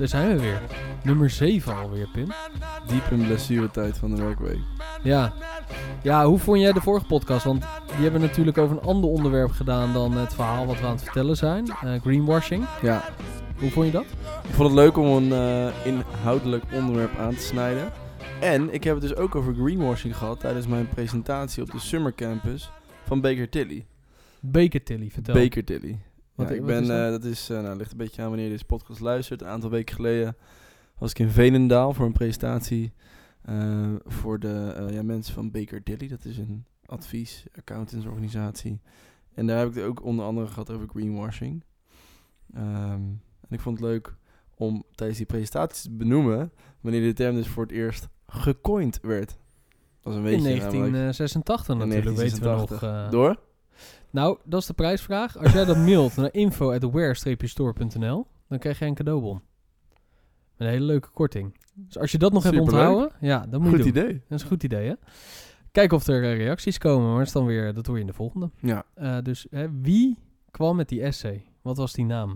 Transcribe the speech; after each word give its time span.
daar 0.00 0.08
zijn 0.08 0.36
we 0.36 0.42
weer. 0.42 0.60
Nummer 1.04 1.30
7 1.30 1.76
alweer, 1.76 2.08
Pim. 2.12 2.28
Diep 2.86 3.10
in 3.10 3.26
blessuretijd 3.26 3.98
van 3.98 4.14
de 4.14 4.22
werkweek. 4.22 4.58
Ja. 5.02 5.32
Ja, 6.02 6.26
hoe 6.26 6.38
vond 6.38 6.60
jij 6.60 6.72
de 6.72 6.80
vorige 6.80 7.06
podcast? 7.06 7.44
Want 7.44 7.64
die 7.94 8.02
hebben 8.02 8.20
natuurlijk 8.20 8.58
over 8.58 8.76
een 8.76 8.82
ander 8.82 9.10
onderwerp 9.10 9.50
gedaan 9.50 9.92
dan 9.92 10.12
het 10.12 10.34
verhaal 10.34 10.66
wat 10.66 10.80
we 10.80 10.86
aan 10.86 10.92
het 10.92 11.02
vertellen 11.02 11.36
zijn. 11.36 11.66
Eh, 11.68 12.00
greenwashing. 12.00 12.66
Ja, 12.82 13.04
Hoe 13.58 13.70
vond 13.70 13.86
je 13.86 13.92
dat? 13.92 14.04
ik 14.48 14.54
vond 14.54 14.68
het 14.68 14.78
leuk 14.78 14.96
om 14.96 15.06
een 15.06 15.32
eh, 15.32 15.86
inhoudelijk 15.86 16.64
onderwerp 16.72 17.18
aan 17.18 17.34
te 17.34 17.42
snijden. 17.42 17.92
En 18.40 18.74
ik 18.74 18.84
heb 18.84 18.94
het 18.94 19.02
dus 19.08 19.16
ook 19.16 19.34
over 19.34 19.54
greenwashing 19.54 20.16
gehad 20.16 20.40
tijdens 20.40 20.66
mijn 20.66 20.88
presentatie 20.88 21.62
op 21.62 21.70
de 21.70 21.78
Summer 21.78 22.14
Campus 22.14 22.70
van 23.06 23.20
Baker 23.20 23.48
Tilly. 23.48 23.86
Baker 24.40 24.82
Tilly, 24.82 25.10
vertel. 25.10 25.34
Baker 25.34 25.64
Tilly. 25.64 25.98
Wat- 26.40 26.48
ja, 26.48 26.54
ik 26.54 26.64
ben, 26.64 26.86
dat? 26.86 26.90
eh, 27.04 27.10
dat 27.10 27.24
is, 27.24 27.50
eh, 27.50 27.62
nou, 27.62 27.76
ligt 27.76 27.90
een 27.92 27.96
beetje 27.96 28.22
aan 28.22 28.28
wanneer 28.28 28.46
je 28.46 28.52
deze 28.52 28.64
podcast 28.64 29.00
luistert. 29.00 29.40
Een 29.42 29.48
aantal 29.48 29.70
weken 29.70 29.94
geleden 29.94 30.36
was 30.98 31.10
ik 31.10 31.18
in 31.18 31.28
Veenendaal 31.30 31.92
voor 31.94 32.06
een 32.06 32.12
presentatie 32.12 32.92
eh, 33.42 33.92
voor 34.04 34.38
de 34.38 34.86
ja, 34.90 35.02
mensen 35.02 35.34
van 35.34 35.50
Baker 35.50 35.82
Tilly. 35.82 36.08
Dat 36.08 36.24
is 36.24 36.38
een 36.38 36.64
advies, 36.86 37.44
accountantsorganisatie. 37.58 38.80
En 39.34 39.46
daar 39.46 39.58
heb 39.58 39.68
ik 39.68 39.74
het 39.74 39.84
ook 39.84 40.04
onder 40.04 40.24
andere 40.24 40.46
gehad 40.46 40.70
over 40.70 40.88
greenwashing. 40.88 41.64
Ehm, 42.54 43.02
en 43.40 43.48
ik 43.50 43.60
vond 43.60 43.78
het 43.80 43.88
leuk 43.88 44.14
om 44.54 44.84
tijdens 44.94 45.18
die 45.18 45.26
presentatie 45.26 45.90
te 45.90 45.96
benoemen 45.96 46.52
wanneer 46.80 47.00
de 47.02 47.12
term 47.12 47.34
dus 47.34 47.48
voor 47.48 47.62
het 47.62 47.72
eerst 47.72 48.08
gecoind 48.26 48.98
werd. 49.02 49.28
Dat 49.28 49.38
was 50.02 50.14
een 50.14 50.18
In 50.18 50.24
beetje 50.24 50.40
namelijk. 50.40 50.72
1986 50.72 51.74
In 51.74 51.78
natuurlijk, 51.88 52.16
weten 52.16 52.38
we 52.42 52.48
nog. 52.48 52.68
1986. 52.68 53.10
Door? 53.10 53.48
Nou, 54.10 54.38
dat 54.44 54.60
is 54.60 54.66
de 54.66 54.72
prijsvraag. 54.72 55.38
Als 55.38 55.52
jij 55.52 55.64
dat 55.64 55.76
mailt 55.76 56.16
naar 56.16 56.32
info.aware-store.nl, 56.32 58.26
dan 58.48 58.58
krijg 58.58 58.78
jij 58.78 58.88
een 58.88 58.94
cadeaubon. 58.94 59.40
Met 60.56 60.68
een 60.68 60.74
hele 60.74 60.84
leuke 60.84 61.08
korting. 61.10 61.56
Dus 61.74 61.98
als 61.98 62.12
je 62.12 62.18
dat 62.18 62.32
nog 62.32 62.42
hebt 62.42 62.58
onthouden, 62.58 63.10
ja, 63.20 63.46
dat 63.46 63.60
moet 63.60 63.70
je 63.70 63.82
Goed 63.82 63.94
doen. 63.94 64.02
idee. 64.04 64.22
Dat 64.28 64.38
is 64.38 64.42
een 64.42 64.48
goed 64.48 64.62
idee, 64.62 64.88
hè? 64.88 64.94
Kijk 65.72 65.92
of 65.92 66.06
er 66.06 66.22
eh, 66.24 66.36
reacties 66.36 66.78
komen, 66.78 67.08
maar 67.08 67.18
dat, 67.18 67.26
is 67.26 67.32
dan 67.32 67.46
weer, 67.46 67.74
dat 67.74 67.86
hoor 67.86 67.94
je 67.94 68.00
in 68.00 68.06
de 68.06 68.12
volgende. 68.12 68.50
Ja. 68.60 68.84
Eh, 68.94 69.18
dus 69.22 69.46
hè, 69.50 69.80
wie 69.80 70.18
kwam 70.50 70.76
met 70.76 70.88
die 70.88 71.02
essay? 71.02 71.44
Wat 71.62 71.76
was 71.76 71.92
die 71.92 72.04
naam 72.04 72.28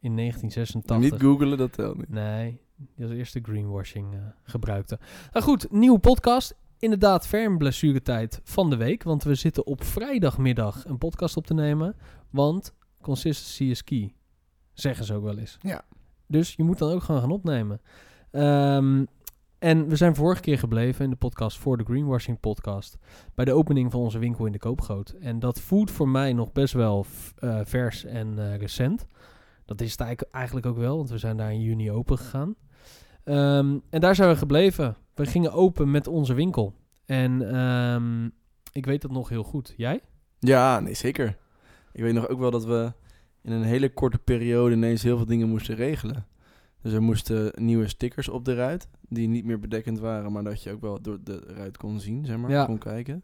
in 0.00 0.16
1986? 0.16 0.98
Niet 1.10 1.20
googelen, 1.22 1.58
dat 1.58 1.72
telt 1.72 1.96
niet. 1.96 2.08
Nee, 2.08 2.60
die 2.76 3.04
als 3.04 3.14
eerste 3.14 3.40
greenwashing 3.42 4.14
eh, 4.14 4.20
gebruikte. 4.42 4.98
Nou 5.32 5.44
goed, 5.44 5.70
nieuwe 5.70 5.98
podcast. 5.98 6.54
Inderdaad, 6.84 7.26
ferm 7.26 7.58
blessuretijd 7.58 8.40
van 8.44 8.70
de 8.70 8.76
week. 8.76 9.02
Want 9.02 9.22
we 9.22 9.34
zitten 9.34 9.66
op 9.66 9.84
vrijdagmiddag 9.84 10.84
een 10.86 10.98
podcast 10.98 11.36
op 11.36 11.46
te 11.46 11.54
nemen. 11.54 11.96
Want 12.30 12.74
consistency 13.00 13.64
is 13.64 13.84
key. 13.84 14.14
Zeggen 14.72 15.04
ze 15.04 15.14
ook 15.14 15.22
wel 15.22 15.38
eens. 15.38 15.58
Ja. 15.60 15.84
Dus 16.26 16.54
je 16.54 16.62
moet 16.62 16.78
dan 16.78 16.92
ook 16.92 17.02
gewoon 17.02 17.20
gaan 17.20 17.30
opnemen. 17.30 17.80
Ehm, 18.30 19.04
en 19.58 19.88
we 19.88 19.96
zijn 19.96 20.14
vorige 20.14 20.40
keer 20.40 20.58
gebleven 20.58 21.04
in 21.04 21.10
de 21.10 21.16
podcast 21.16 21.58
voor 21.58 21.76
de 21.76 21.84
Greenwashing 21.84 22.40
podcast. 22.40 22.96
Bij 23.34 23.44
de 23.44 23.52
opening 23.52 23.90
van 23.90 24.00
onze 24.00 24.18
winkel 24.18 24.46
in 24.46 24.52
de 24.52 24.58
Koopgoot. 24.58 25.10
En 25.20 25.38
dat 25.38 25.60
voelt 25.60 25.90
voor 25.90 26.08
mij 26.08 26.32
nog 26.32 26.52
best 26.52 26.74
wel 26.74 27.06
eh, 27.36 27.60
vers 27.64 28.04
en 28.04 28.38
eh, 28.38 28.56
recent. 28.56 29.06
Dat 29.64 29.80
is 29.80 29.90
het 29.90 30.00
eigenlijk- 30.00 30.34
eigenlijk 30.34 30.66
ook 30.66 30.78
wel, 30.78 30.96
want 30.96 31.10
we 31.10 31.18
zijn 31.18 31.36
daar 31.36 31.52
in 31.52 31.62
juni 31.62 31.90
open 31.90 32.18
gegaan. 32.18 32.54
Ehm, 33.24 33.78
en 33.90 34.00
daar 34.00 34.14
zijn 34.14 34.28
we 34.28 34.36
gebleven. 34.36 34.96
We 35.14 35.26
gingen 35.26 35.52
open 35.52 35.90
met 35.90 36.06
onze 36.06 36.34
winkel. 36.34 36.74
En 37.04 37.54
ehm, 37.54 38.24
ik 38.72 38.86
weet 38.86 39.02
dat 39.02 39.10
nog 39.10 39.28
heel 39.28 39.42
goed. 39.42 39.74
Jij? 39.76 40.00
Ja, 40.38 40.80
nee, 40.80 40.94
zeker. 40.94 41.36
Ik 41.92 42.02
weet 42.02 42.14
nog 42.14 42.28
ook 42.28 42.38
wel 42.38 42.50
dat 42.50 42.64
we 42.64 42.92
in 43.42 43.52
een 43.52 43.62
hele 43.62 43.92
korte 43.92 44.18
periode 44.18 44.74
ineens 44.74 45.02
heel 45.02 45.16
veel 45.16 45.26
dingen 45.26 45.48
moesten 45.48 45.74
regelen. 45.74 46.26
Dus 46.82 46.92
er 46.92 47.02
moesten 47.02 47.52
nieuwe 47.54 47.88
stickers 47.88 48.28
op 48.28 48.44
de 48.44 48.54
ruit, 48.54 48.88
die 49.08 49.28
niet 49.28 49.44
meer 49.44 49.58
bedekkend 49.58 49.98
waren, 49.98 50.32
maar 50.32 50.44
dat 50.44 50.62
je 50.62 50.70
ook 50.72 50.80
wel 50.80 51.02
door 51.02 51.18
de 51.24 51.38
ruit 51.46 51.76
kon 51.76 52.00
zien, 52.00 52.24
zeg 52.26 52.36
maar, 52.36 52.50
Ja. 52.50 52.64
kon 52.64 52.78
kijken. 52.78 53.22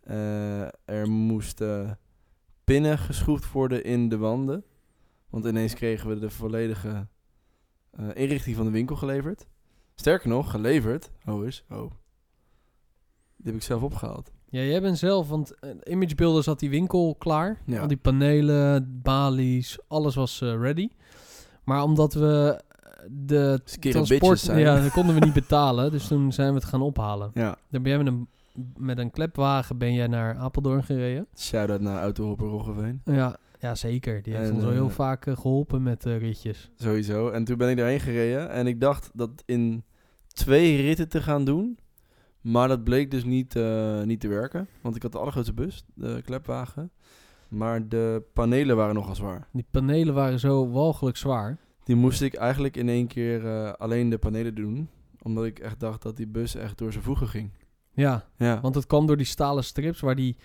Eh, 0.00 0.62
er 0.84 1.08
moesten 1.08 1.98
pinnen 2.64 2.98
geschroefd 2.98 3.52
worden 3.52 3.84
in 3.84 4.08
de 4.08 4.16
wanden, 4.16 4.64
want 5.30 5.44
ineens 5.44 5.74
kregen 5.74 6.08
we 6.08 6.18
de 6.18 6.30
volledige 6.30 7.06
eh, 7.90 8.08
inrichting 8.14 8.56
van 8.56 8.64
de 8.64 8.70
winkel 8.72 8.96
geleverd. 8.96 9.46
Sterker 9.96 10.28
nog, 10.28 10.50
geleverd. 10.50 11.10
Oh 11.26 11.46
is, 11.46 11.64
oh. 11.70 11.90
Die 13.36 13.46
heb 13.46 13.54
ik 13.54 13.62
zelf 13.62 13.82
opgehaald. 13.82 14.30
Ja, 14.48 14.60
jij 14.60 14.80
bent 14.80 14.98
zelf, 14.98 15.28
want 15.28 15.52
uh, 15.60 15.70
Image 15.84 16.14
Builders 16.14 16.46
had 16.46 16.58
die 16.58 16.70
winkel 16.70 17.14
klaar. 17.18 17.62
Ja. 17.66 17.80
Al 17.80 17.86
die 17.86 17.96
panelen, 17.96 19.00
balies, 19.02 19.78
alles 19.88 20.14
was 20.14 20.40
eh, 20.40 20.60
ready. 20.60 20.88
Maar 21.64 21.82
omdat 21.82 22.14
we 22.14 22.62
eh, 22.62 23.06
de 23.10 23.60
bitches 24.08 24.44
zijn. 24.44 24.58
ja, 24.58 24.80
dat 24.80 24.90
konden 24.90 25.14
we 25.14 25.24
niet 25.24 25.34
betalen. 25.42 25.90
Dus 25.90 26.06
toen 26.06 26.32
zijn 26.32 26.48
we 26.48 26.54
het 26.54 26.64
gaan 26.64 26.82
ophalen. 26.82 27.30
Ja. 27.34 27.56
Dan 27.70 27.82
ben 27.82 27.92
jij 27.92 28.02
met 28.02 28.12
een, 28.12 28.28
met 28.76 28.98
een 28.98 29.10
klepwagen 29.10 29.78
ben 29.78 29.94
jij 29.94 30.06
naar 30.06 30.36
Apeldoorn 30.36 30.84
gereden. 30.84 31.26
Shout-out 31.36 31.80
naar 31.80 32.00
Autohopper 32.00 32.46
Roggeveen. 32.46 33.00
Ja, 33.04 33.36
ja 33.58 33.74
zeker. 33.74 34.22
Die 34.22 34.34
heeft 34.34 34.48
En, 34.48 34.54
ons 34.54 34.64
al 34.64 34.70
heel 34.70 34.86
eh, 34.86 34.92
vaak 34.92 35.26
eh, 35.26 35.36
geholpen 35.36 35.82
met 35.82 36.06
eh, 36.06 36.18
ritjes. 36.18 36.70
Sowieso. 36.76 37.30
En 37.30 37.44
toen 37.44 37.56
ben 37.56 37.70
ik 37.70 37.76
daarheen 37.76 38.00
gereden. 38.00 38.50
En 38.50 38.66
ik 38.66 38.80
dacht 38.80 39.10
dat 39.14 39.42
in 39.46 39.84
twee 40.26 40.80
ritten 40.82 41.08
te 41.08 41.22
gaan 41.22 41.44
doen. 41.44 41.78
Maar 42.40 42.68
dat 42.68 42.84
bleek 42.84 43.10
dus 43.10 43.24
niet, 43.24 43.54
niet 44.04 44.20
te 44.20 44.28
werken. 44.28 44.68
Want 44.80 44.96
ik 44.96 45.02
had 45.02 45.12
de 45.12 45.18
allergrootste 45.18 45.52
bus, 45.54 45.84
de 45.94 46.22
klepwagen. 46.24 46.90
Maar 47.48 47.88
de 47.88 48.22
panelen 48.32 48.76
waren 48.76 48.94
nogal 48.94 49.14
zwaar. 49.14 49.48
Die 49.52 49.66
panelen 49.70 50.14
waren 50.14 50.40
zo 50.40 50.70
walgelijk 50.70 51.16
zwaar. 51.16 51.58
Die 51.84 51.96
moest 51.96 52.22
ik 52.22 52.34
eigenlijk 52.34 52.76
in 52.76 52.88
één 52.88 53.06
keer 53.06 53.46
alleen 53.76 54.08
de 54.10 54.18
panelen 54.18 54.54
doen. 54.54 54.88
Omdat 55.22 55.44
ik 55.44 55.58
echt 55.58 55.80
dacht 55.80 56.02
dat 56.02 56.16
die 56.16 56.26
bus 56.26 56.54
echt 56.54 56.78
door 56.78 56.92
zijn 56.92 57.04
voegen 57.04 57.28
ging. 57.28 57.50
Ja, 57.96 58.28
Ja, 58.36 58.60
want 58.60 58.74
het 58.74 58.86
kwam 58.86 59.06
door 59.06 59.16
die 59.16 59.26
stalen 59.26 59.64
strips 59.64 60.00
waar 60.00 60.14
die 60.14 60.36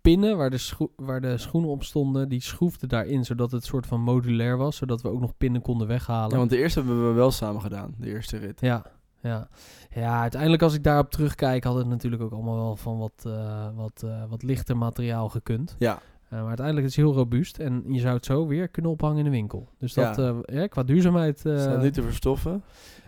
pinnen, 0.00 0.36
waar 0.36 0.50
de, 0.50 0.58
scho- 0.58 0.92
waar 0.96 1.20
de 1.20 1.38
schoenen 1.38 1.70
op 1.70 1.84
stonden, 1.84 2.28
die 2.28 2.40
schroefden 2.42 2.88
daarin, 2.88 3.24
zodat 3.24 3.50
het 3.50 3.64
soort 3.64 3.86
van 3.86 4.00
modulair 4.00 4.56
was, 4.56 4.76
zodat 4.76 5.02
we 5.02 5.08
ook 5.08 5.20
nog 5.20 5.36
pinnen 5.36 5.62
konden 5.62 5.86
weghalen. 5.86 6.30
ja 6.30 6.36
want 6.36 6.50
de 6.50 6.58
eerste 6.58 6.78
hebben 6.78 7.08
we 7.08 7.12
wel 7.14 7.30
samen 7.30 7.60
gedaan. 7.60 7.94
De 7.98 8.08
eerste 8.08 8.36
rit. 8.36 8.60
Ja, 8.60 8.84
ja. 9.20 9.48
Ja, 9.94 10.20
uiteindelijk 10.20 10.62
als 10.62 10.74
ik 10.74 10.82
daarop 10.84 11.10
terugkijk, 11.10 11.64
had 11.64 11.74
het 11.74 11.86
natuurlijk 11.86 12.22
ook 12.22 12.32
allemaal 12.32 12.56
wel 12.56 12.76
van 12.76 12.98
wat, 12.98 13.24
eh, 13.26 13.68
wat, 13.74 14.02
eh, 14.04 14.24
wat 14.28 14.42
lichter 14.42 14.76
materiaal 14.76 15.28
gekund. 15.28 15.76
Ja, 15.78 15.98
maar 16.30 16.46
uiteindelijk 16.46 16.86
is 16.86 16.96
het 16.96 17.04
heel 17.04 17.14
robuust 17.14 17.58
en 17.58 17.84
je 17.86 18.00
zou 18.00 18.14
het 18.14 18.24
zo 18.24 18.46
weer 18.46 18.68
kunnen 18.68 18.90
ophangen 18.90 19.18
in 19.18 19.24
de 19.24 19.30
winkel. 19.30 19.68
Dus 19.78 19.92
dat, 19.94 20.16
Ja. 20.16 20.28
eh, 20.44 20.56
ja, 20.60 20.66
qua 20.66 20.82
duurzaamheid... 20.82 21.46
eh, 21.46 21.58
staat 21.60 21.82
nu 21.82 21.90
te 21.90 22.02
verstoffen. 22.02 22.62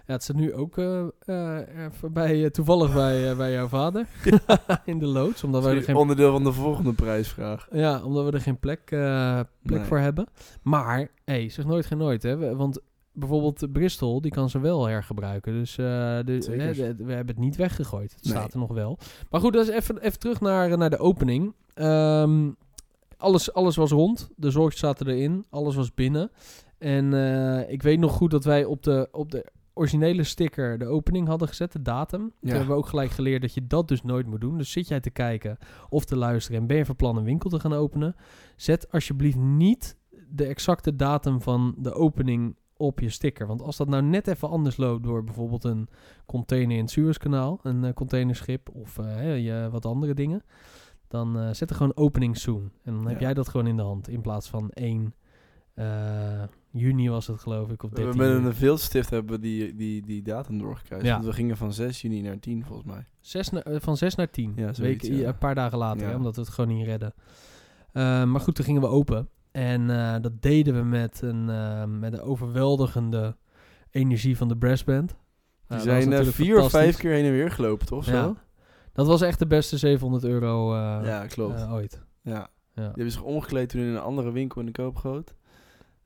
ja, 0.06 0.12
het 0.12 0.22
staat 0.22 0.36
nu 0.36 0.54
ook 0.54 0.78
eh, 0.78 1.00
eh, 1.26 1.90
bij, 2.12 2.44
eh, 2.44 2.50
toevallig 2.50 2.94
bij, 3.02 3.30
eh, 3.30 3.36
bij 3.36 3.52
jouw 3.52 3.68
vader 3.68 4.06
in 4.84 4.98
de 4.98 5.06
loods, 5.06 5.44
omdat 5.44 5.62
wij 5.64 5.74
er 5.76 5.82
geen 5.82 5.96
Onderdeel 5.96 6.32
van 6.32 6.44
de 6.44 6.52
volgende 6.52 6.92
prijsvraag. 6.92 7.68
Ja, 7.72 8.02
omdat 8.04 8.24
we 8.24 8.30
er 8.30 8.40
geen 8.40 8.58
plek, 8.58 8.80
eh, 8.90 9.40
plek 9.62 9.78
Nee. 9.78 9.86
voor 9.88 9.98
hebben. 9.98 10.26
Maar, 10.62 11.08
hey, 11.24 11.48
zeg 11.48 11.64
nooit 11.64 11.86
geen 11.86 11.98
nooit, 11.98 12.22
hè. 12.22 12.56
Want 12.56 12.80
bijvoorbeeld 13.14 13.72
Bristol, 13.72 14.20
die 14.20 14.30
kan 14.30 14.50
ze 14.50 14.60
wel 14.60 14.86
hergebruiken. 14.86 15.52
Dus 15.52 15.78
eh, 15.78 15.84
de, 16.24 16.36
Zeker. 16.42 16.60
hè, 16.84 16.94
de- 16.96 17.04
we 17.04 17.12
hebben 17.12 17.34
het 17.34 17.44
niet 17.44 17.56
weggegooid. 17.56 18.12
Het 18.14 18.24
Nee. 18.24 18.32
staat 18.32 18.52
er 18.52 18.58
nog 18.58 18.72
wel. 18.72 18.98
Maar 19.30 19.40
goed, 19.40 19.52
dat 19.52 19.68
is 19.68 19.74
even, 19.74 19.98
even 19.98 20.18
terug 20.18 20.40
naar, 20.40 20.78
naar 20.78 20.90
de 20.90 20.98
opening. 20.98 21.54
Ehm, 21.74 22.50
alles, 23.22 23.52
alles 23.52 23.76
was 23.76 23.90
rond. 23.90 24.30
De 24.36 24.50
zorgjes 24.50 24.80
zaten 24.80 25.08
erin. 25.08 25.44
Alles 25.50 25.74
was 25.74 25.94
binnen. 25.94 26.30
En 26.78 27.14
eh, 27.14 27.70
ik 27.70 27.82
weet 27.82 27.98
nog 27.98 28.12
goed 28.12 28.30
dat 28.30 28.44
wij 28.44 28.64
op 28.64 28.82
de, 28.82 29.08
op 29.12 29.30
de 29.30 29.50
originele 29.74 30.22
sticker 30.22 30.78
de 30.78 30.86
opening 30.86 31.28
hadden 31.28 31.48
gezet, 31.48 31.72
de 31.72 31.82
datum. 31.82 32.32
Toen 32.40 32.50
hebben 32.50 32.68
we 32.68 32.74
ook 32.74 32.88
gelijk 32.88 33.10
geleerd 33.10 33.42
dat 33.42 33.54
je 33.54 33.66
dat 33.66 33.88
dus 33.88 34.02
nooit 34.02 34.26
moet 34.26 34.40
doen. 34.40 34.58
Dus 34.58 34.70
zit 34.70 34.88
jij 34.88 35.00
te 35.00 35.10
kijken 35.10 35.58
of 35.88 36.04
te 36.04 36.16
luisteren 36.16 36.60
en 36.60 36.66
ben 36.66 36.76
je 36.76 36.84
van 36.84 36.96
plan 36.96 37.16
een 37.16 37.24
winkel 37.24 37.50
te 37.50 37.60
gaan 37.60 37.72
openen, 37.72 38.16
zet 38.56 38.92
alsjeblieft 38.92 39.36
niet 39.36 39.96
de 40.28 40.44
exacte 40.44 40.96
datum 40.96 41.40
van 41.40 41.74
de 41.78 41.94
opening 41.94 42.56
op 42.76 43.00
je 43.00 43.08
sticker. 43.08 43.46
Want 43.46 43.62
als 43.62 43.76
dat 43.76 43.88
nou 43.88 44.02
net 44.02 44.26
even 44.26 44.48
anders 44.48 44.76
loopt 44.76 45.02
door 45.02 45.24
bijvoorbeeld 45.24 45.64
een 45.64 45.88
container 46.26 46.76
in 46.76 46.82
het 46.82 46.90
Suezkanaal, 46.90 47.60
een 47.62 47.84
eh, 47.84 47.92
containerschip 47.92 48.68
of 48.72 48.96
je, 48.96 49.68
wat 49.70 49.86
andere 49.86 50.14
dingen, 50.14 50.42
dan 51.12 51.38
eh, 51.38 51.48
zet 51.52 51.70
er 51.70 51.76
gewoon 51.76 51.96
opening 51.96 52.36
soon. 52.36 52.70
En 52.84 52.94
dan 52.94 53.06
heb 53.06 53.14
Ja. 53.20 53.20
jij 53.20 53.34
dat 53.34 53.48
gewoon 53.48 53.66
in 53.66 53.76
de 53.76 53.82
hand 53.82 54.08
in 54.08 54.20
plaats 54.20 54.48
van 54.48 54.70
1 54.70 55.14
eh, 55.74 56.42
juni 56.70 57.08
was 57.08 57.26
het 57.26 57.40
geloof 57.40 57.70
ik, 57.70 57.82
of 57.82 57.90
We 57.90 57.96
13 57.96 58.04
hebben 58.04 58.26
met 58.26 58.36
juni. 58.36 58.48
een 58.48 58.54
veelstift 58.68 59.10
hebben 59.10 59.34
we 59.34 59.40
die, 59.40 59.74
die, 59.74 60.02
die 60.06 60.22
datum 60.22 60.58
doorgekruist. 60.58 61.04
Ja. 61.06 61.12
Want 61.12 61.24
we 61.24 61.32
gingen 61.32 61.56
van 61.56 61.72
6 61.72 62.00
juni 62.02 62.20
naar 62.20 62.38
10 62.38 62.64
volgens 62.64 62.88
mij. 62.88 63.04
Zes 63.20 63.50
na- 63.50 63.62
eh, 63.62 63.76
van 63.80 63.96
6 63.96 64.14
naar 64.14 64.30
10. 64.30 64.52
Ja, 64.56 64.72
zoiets, 64.72 65.08
ja. 65.08 65.28
Een 65.28 65.38
paar 65.38 65.54
dagen 65.54 65.78
later, 65.78 66.06
hè, 66.08 66.14
omdat 66.16 66.34
we 66.36 66.40
het 66.42 66.50
gewoon 66.50 66.76
niet 66.76 66.86
redden. 66.86 67.14
Maar 68.32 68.40
goed, 68.40 68.54
toen 68.54 68.64
gingen 68.64 68.80
we 68.82 68.88
open. 68.88 69.28
En 69.50 69.86
dat 70.22 70.42
deden 70.42 70.74
we 70.74 70.82
met 70.82 71.20
een, 71.22 71.44
met 71.98 72.12
een 72.12 72.20
overweldigende 72.20 73.36
energie 73.90 74.36
van 74.36 74.48
de 74.48 74.56
brassband. 74.56 75.16
Die 75.68 75.80
zijn 75.80 76.24
vier 76.26 76.58
of 76.60 76.70
vijf 76.70 76.96
keer 76.96 77.12
heen 77.12 77.24
en 77.24 77.30
weer 77.32 77.50
gelopen, 77.50 77.86
toch? 77.86 78.04
Zo? 78.04 78.36
Dat 78.92 79.06
was 79.06 79.20
echt 79.20 79.38
de 79.38 79.46
beste 79.46 79.78
700 79.78 80.24
euro 80.24 80.74
eh, 80.74 80.98
Ja, 81.04 81.26
klopt. 81.26 81.60
eh, 81.60 81.72
ooit. 81.72 82.00
ja. 82.22 82.50
Ja. 82.74 82.82
Die 82.82 82.90
hebben 82.94 83.12
zich 83.12 83.22
omgekleed 83.22 83.68
toen 83.68 83.80
in 83.80 83.86
een 83.86 84.00
andere 84.00 84.30
winkel 84.32 84.60
in 84.60 84.66
de 84.66 84.72
Koopgoot. 84.72 85.34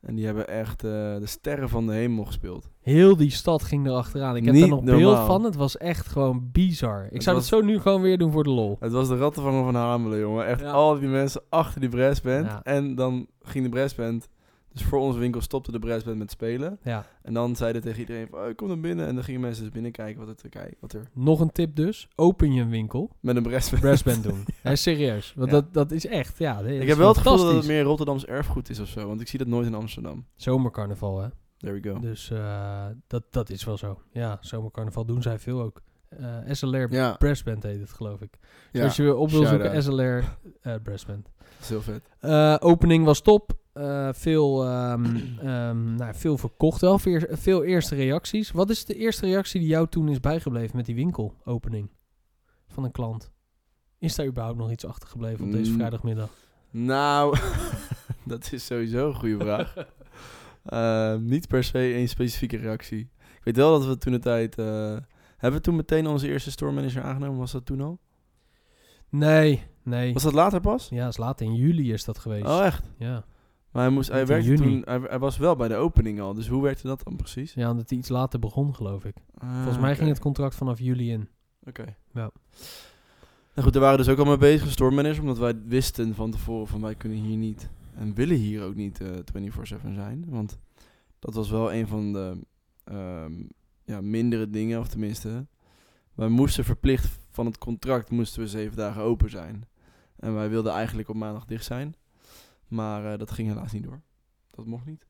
En 0.00 0.14
die 0.14 0.24
hebben 0.26 0.48
echt 0.48 0.84
eh, 0.84 0.90
de 0.90 1.20
sterren 1.26 1.68
van 1.68 1.86
de 1.86 1.92
hemel 1.92 2.24
gespeeld. 2.24 2.68
Heel 2.80 3.16
die 3.16 3.30
stad 3.30 3.62
ging 3.62 3.86
erachteraan. 3.86 4.36
Ik 4.36 4.44
heb 4.44 4.52
Niet 4.54 4.60
daar 4.62 4.70
nog 4.70 4.84
beeld 4.84 5.18
van. 5.26 5.44
Het 5.44 5.54
was 5.56 5.76
echt 5.76 6.06
gewoon 6.06 6.48
bizar. 6.52 7.04
Ik 7.04 7.12
Het 7.12 7.22
zou 7.22 7.36
het 7.36 7.46
zo 7.46 7.60
nu 7.60 7.78
gewoon 7.80 8.00
weer 8.02 8.18
doen 8.18 8.32
voor 8.32 8.44
de 8.44 8.50
lol. 8.50 8.76
Het 8.80 8.92
was 8.92 9.08
de 9.08 9.16
rattenvanger 9.16 9.64
van 9.64 9.74
Hamelen, 9.74 10.18
jongen. 10.18 10.46
Echt 10.46 10.60
Ja. 10.60 10.70
al 10.70 10.98
die 10.98 11.08
mensen 11.08 11.42
achter 11.48 11.80
die 11.80 11.88
brassband. 11.90 12.46
Ja. 12.46 12.60
En 12.62 12.94
dan 12.94 13.26
ging 13.42 13.64
de 13.64 13.70
brassband... 13.70 14.28
Dus 14.76 14.84
voor 14.84 14.98
onze 14.98 15.18
winkel 15.18 15.40
stopte 15.40 15.72
de 15.72 15.78
brassband 15.78 16.18
met 16.18 16.30
spelen. 16.30 16.78
Ja. 16.82 17.06
En 17.22 17.34
dan 17.34 17.56
zeiden 17.56 17.82
tegen 17.82 18.00
iedereen 18.00 18.26
van, 18.30 18.38
oh, 18.38 18.54
kom 18.54 18.68
dan 18.68 18.80
binnen. 18.80 19.06
En 19.06 19.14
dan 19.14 19.24
gingen 19.24 19.40
mensen 19.40 19.62
dus 19.62 19.72
binnen 19.72 19.92
kijken 19.92 20.18
wat 20.20 20.28
er, 20.28 20.36
te 20.36 20.48
kijken, 20.48 20.76
wat 20.80 20.92
er 20.92 21.02
Nog 21.12 21.40
een 21.40 21.52
tip 21.52 21.76
dus. 21.76 22.08
Open 22.14 22.52
je 22.52 22.62
een 22.62 22.70
winkel. 22.70 23.10
met 23.20 23.36
een 23.36 23.42
brassband... 23.42 23.82
Brassband 23.82 24.22
doen. 24.22 24.44
Hij 24.62 24.72
is 24.72 24.82
serieus. 24.82 25.32
Want 25.36 25.50
Ja. 25.50 25.54
dat, 25.60 25.72
dat 25.72 25.90
is 25.90 26.06
echt, 26.06 26.38
ja. 26.38 26.60
Ik 26.60 26.88
heb 26.88 26.98
wel 26.98 27.08
het 27.08 27.18
gevoel 27.18 27.44
dat 27.44 27.54
het 27.54 27.66
meer 27.66 27.82
Rotterdams 27.82 28.26
erfgoed 28.26 28.70
is 28.70 28.80
of 28.80 28.88
zo. 28.88 29.06
Want 29.06 29.20
ik 29.20 29.28
zie 29.28 29.38
dat 29.38 29.48
nooit 29.48 29.66
in 29.66 29.74
Amsterdam. 29.74 30.26
Zomercarnaval, 30.34 31.20
hè. 31.20 31.28
There 31.56 31.80
we 31.80 31.88
go. 31.88 31.98
Dus 31.98 32.30
eh, 32.30 32.86
dat, 33.06 33.22
dat 33.30 33.50
is 33.50 33.64
wel 33.64 33.76
zo. 33.76 34.00
Ja, 34.12 34.38
zomercarnaval 34.40 35.04
doen 35.04 35.22
zij 35.22 35.38
veel 35.38 35.60
ook. 35.62 35.82
Eh 36.08 36.36
SLR 36.50 36.86
Ja, 36.92 37.16
Brassband 37.18 37.62
heet 37.62 37.80
het, 37.80 37.92
geloof 37.92 38.20
ik. 38.20 38.38
Dus 38.40 38.80
ja 38.80 38.84
als 38.84 38.96
je 38.96 39.14
op 39.16 39.30
wil 39.30 39.46
zoeken. 39.46 39.82
SLR 39.82 40.36
eh 40.60 40.74
Brassband. 40.82 41.28
dat 41.38 41.46
is 41.60 41.68
heel 41.68 41.82
vet. 41.82 42.62
Opening 42.62 43.04
was 43.04 43.20
top. 43.20 43.52
Eh, 43.76 44.08
veel, 44.12 44.64
ehm, 44.64 45.04
ehm, 45.40 45.94
nou, 45.94 46.14
veel 46.14 46.38
verkocht 46.38 46.80
wel. 46.80 46.98
Veel, 47.30 47.64
eerste 47.64 47.94
reacties. 47.94 48.50
Wat 48.50 48.70
is 48.70 48.84
de 48.84 48.94
eerste 48.94 49.26
reactie 49.26 49.60
die 49.60 49.68
jou 49.68 49.88
toen 49.88 50.08
is 50.08 50.20
bijgebleven 50.20 50.76
met 50.76 50.86
die 50.86 50.94
winkelopening 50.94 51.90
van 52.68 52.84
een 52.84 52.90
klant? 52.90 53.30
Is 53.98 54.14
daar 54.14 54.26
überhaupt 54.26 54.58
nog 54.58 54.70
iets 54.70 54.84
achtergebleven 54.86 55.44
op 55.44 55.52
deze 55.52 55.70
Mm. 55.70 55.76
vrijdagmiddag? 55.76 56.30
Nou, 56.70 57.36
dat 58.24 58.52
is 58.52 58.66
sowieso 58.66 59.08
een 59.08 59.14
goede 59.14 59.38
vraag. 59.38 59.74
Eh, 60.66 61.16
niet 61.16 61.48
per 61.48 61.64
se 61.64 61.78
één 61.78 62.08
specifieke 62.08 62.56
reactie. 62.56 63.00
Ik 63.18 63.40
weet 63.44 63.56
wel 63.56 63.78
dat 63.78 63.86
we 63.86 63.98
toen 63.98 64.12
de 64.12 64.18
tijd... 64.18 64.58
eh, 64.58 64.96
hebben 65.36 65.58
we 65.60 65.60
toen 65.60 65.76
meteen 65.76 66.06
onze 66.06 66.28
eerste 66.28 66.50
store 66.50 66.72
manager 66.72 67.02
aangenomen? 67.02 67.38
Was 67.38 67.52
dat 67.52 67.66
toen 67.66 67.80
al? 67.80 67.98
Nee, 69.08 69.62
nee. 69.82 70.12
Was 70.12 70.22
dat 70.22 70.32
later 70.32 70.60
pas? 70.60 70.88
Ja, 70.88 71.06
is 71.08 71.16
later 71.16 71.46
in 71.46 71.54
juli 71.54 71.92
is 71.92 72.04
dat 72.04 72.18
geweest. 72.18 72.46
Oh, 72.46 72.64
echt? 72.64 72.90
Ja. 72.98 73.24
Maar 73.76 73.84
hij, 73.84 73.94
moest, 73.94 74.08
werkte 74.08 74.54
toen, 74.54 74.82
hij, 74.84 75.00
hij 75.00 75.18
was 75.18 75.36
wel 75.36 75.56
bij 75.56 75.68
de 75.68 75.74
opening 75.74 76.20
al. 76.20 76.34
Dus 76.34 76.48
hoe 76.48 76.62
werkte 76.62 76.86
dat 76.86 77.02
dan 77.04 77.16
precies? 77.16 77.54
ja, 77.54 77.70
omdat 77.70 77.88
hij 77.90 77.98
iets 77.98 78.08
later 78.08 78.38
begon, 78.38 78.74
geloof 78.74 79.04
ik. 79.04 79.14
Volgens 79.38 79.74
Ah, 79.74 79.80
mij 79.80 79.90
oké. 79.90 79.98
ging 79.98 80.08
het 80.08 80.18
contract 80.18 80.54
vanaf 80.54 80.78
juli 80.78 81.10
in. 81.12 81.28
Oké. 81.64 81.82
Ja. 82.12 82.30
Nou 83.54 83.62
goed, 83.62 83.72
daar 83.72 83.82
waren 83.82 83.98
dus 83.98 84.08
ook 84.08 84.18
al 84.18 84.24
mee 84.24 84.36
bezig, 84.36 84.70
store 84.70 84.94
manager, 84.94 85.20
omdat 85.20 85.38
wij 85.38 85.54
wisten 85.66 86.14
van 86.14 86.30
tevoren 86.30 86.66
van 86.66 86.80
wij 86.80 86.94
kunnen 86.94 87.18
hier 87.18 87.36
niet 87.36 87.68
en 87.94 88.14
willen 88.14 88.36
hier 88.36 88.62
ook 88.62 88.74
niet 88.74 89.00
eh 89.00 89.08
24/7 89.08 89.94
zijn, 89.94 90.24
want 90.28 90.58
dat 91.18 91.34
was 91.34 91.50
wel 91.50 91.72
een 91.72 91.86
van 91.86 92.12
de 92.12 92.40
ehm, 92.84 93.32
ja, 93.84 94.00
mindere 94.00 94.50
dingen, 94.50 94.80
of 94.80 94.88
tenminste, 94.88 95.46
wij 96.14 96.28
moesten 96.28 96.64
verplicht 96.64 97.18
van 97.30 97.46
het 97.46 97.58
contract 97.58 98.10
moesten 98.10 98.40
we 98.42 98.48
zeven 98.48 98.76
dagen 98.76 99.02
open 99.02 99.30
zijn 99.30 99.64
en 100.16 100.34
wij 100.34 100.48
wilden 100.48 100.72
eigenlijk 100.72 101.08
op 101.08 101.16
maandag 101.16 101.44
dicht 101.44 101.64
zijn, 101.64 101.94
maar 102.68 103.12
eh, 103.12 103.18
dat 103.18 103.30
ging 103.30 103.48
helaas 103.48 103.72
niet 103.72 103.82
door, 103.82 104.00
dat 104.50 104.66
mocht 104.66 104.86
niet. 104.86 105.06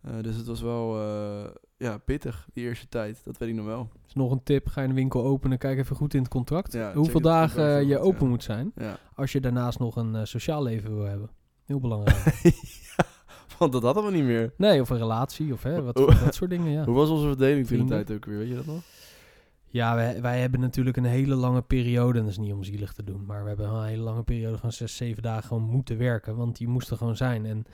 Eh, 0.00 0.12
dus 0.20 0.36
het 0.36 0.46
was 0.46 0.60
wel 0.60 1.00
eh, 1.00 1.50
ja, 1.76 1.98
pittig, 1.98 2.48
die 2.52 2.64
eerste 2.64 2.88
tijd, 2.88 3.24
dat 3.24 3.38
weet 3.38 3.48
ik 3.48 3.54
nog 3.54 3.66
wel. 3.66 3.88
Dus 4.02 4.14
nog 4.14 4.30
een 4.30 4.42
tip, 4.42 4.66
ga 4.68 4.82
je 4.82 4.88
een 4.88 4.94
winkel 4.94 5.24
openen, 5.24 5.58
kijk 5.58 5.78
even 5.78 5.96
goed 5.96 6.14
in 6.14 6.20
het 6.20 6.30
contract. 6.30 6.72
Ja, 6.72 6.94
hoeveel 6.94 7.20
dagen 7.20 7.86
je 7.86 7.98
open 7.98 8.22
ja. 8.22 8.28
moet 8.28 8.42
zijn. 8.42 8.72
Ja. 8.74 8.98
Als 9.14 9.32
je 9.32 9.40
daarnaast 9.40 9.78
nog 9.78 9.96
een 9.96 10.26
sociaal 10.26 10.62
leven 10.62 10.94
wil 10.94 11.04
hebben. 11.04 11.30
Heel 11.64 11.80
belangrijk. 11.80 12.42
ja, 12.96 13.04
want 13.58 13.72
dat 13.72 13.82
hadden 13.82 14.04
we 14.04 14.10
niet 14.10 14.24
meer. 14.24 14.54
nee, 14.56 14.80
of 14.80 14.90
een 14.90 14.98
relatie, 14.98 15.52
of 15.52 15.62
hè, 15.62 15.82
wat, 15.82 15.96
dat 15.96 16.34
soort 16.34 16.50
dingen, 16.50 16.72
ja. 16.72 16.84
Hoe 16.84 16.94
was 16.94 17.08
onze 17.08 17.26
verdeling 17.26 17.66
toen 17.66 17.78
de 17.78 17.84
tijd 17.84 18.10
ook 18.10 18.24
weer? 18.24 18.38
Weet 18.38 18.48
je 18.48 18.54
dat 18.54 18.66
nog? 18.66 18.82
Ja, 19.72 19.94
wij, 20.20 20.40
hebben 20.40 20.60
natuurlijk 20.60 20.96
een 20.96 21.04
hele 21.04 21.34
lange 21.34 21.62
periode, 21.62 22.18
en 22.18 22.24
dat 22.24 22.32
is 22.32 22.38
niet 22.38 22.52
om 22.52 22.64
zielig 22.64 22.92
te 22.92 23.04
doen, 23.04 23.24
maar 23.24 23.42
we 23.42 23.48
hebben 23.48 23.68
een 23.68 23.84
hele 23.84 24.02
lange 24.02 24.22
periode 24.22 24.58
van 24.58 24.72
zes, 24.72 24.96
zeven 24.96 25.22
dagen 25.22 25.48
gewoon 25.48 25.62
moeten 25.62 25.98
werken, 25.98 26.36
want 26.36 26.56
die 26.56 26.68
moesten 26.68 26.96
gewoon 26.96 27.16
zijn. 27.16 27.46
En 27.46 27.64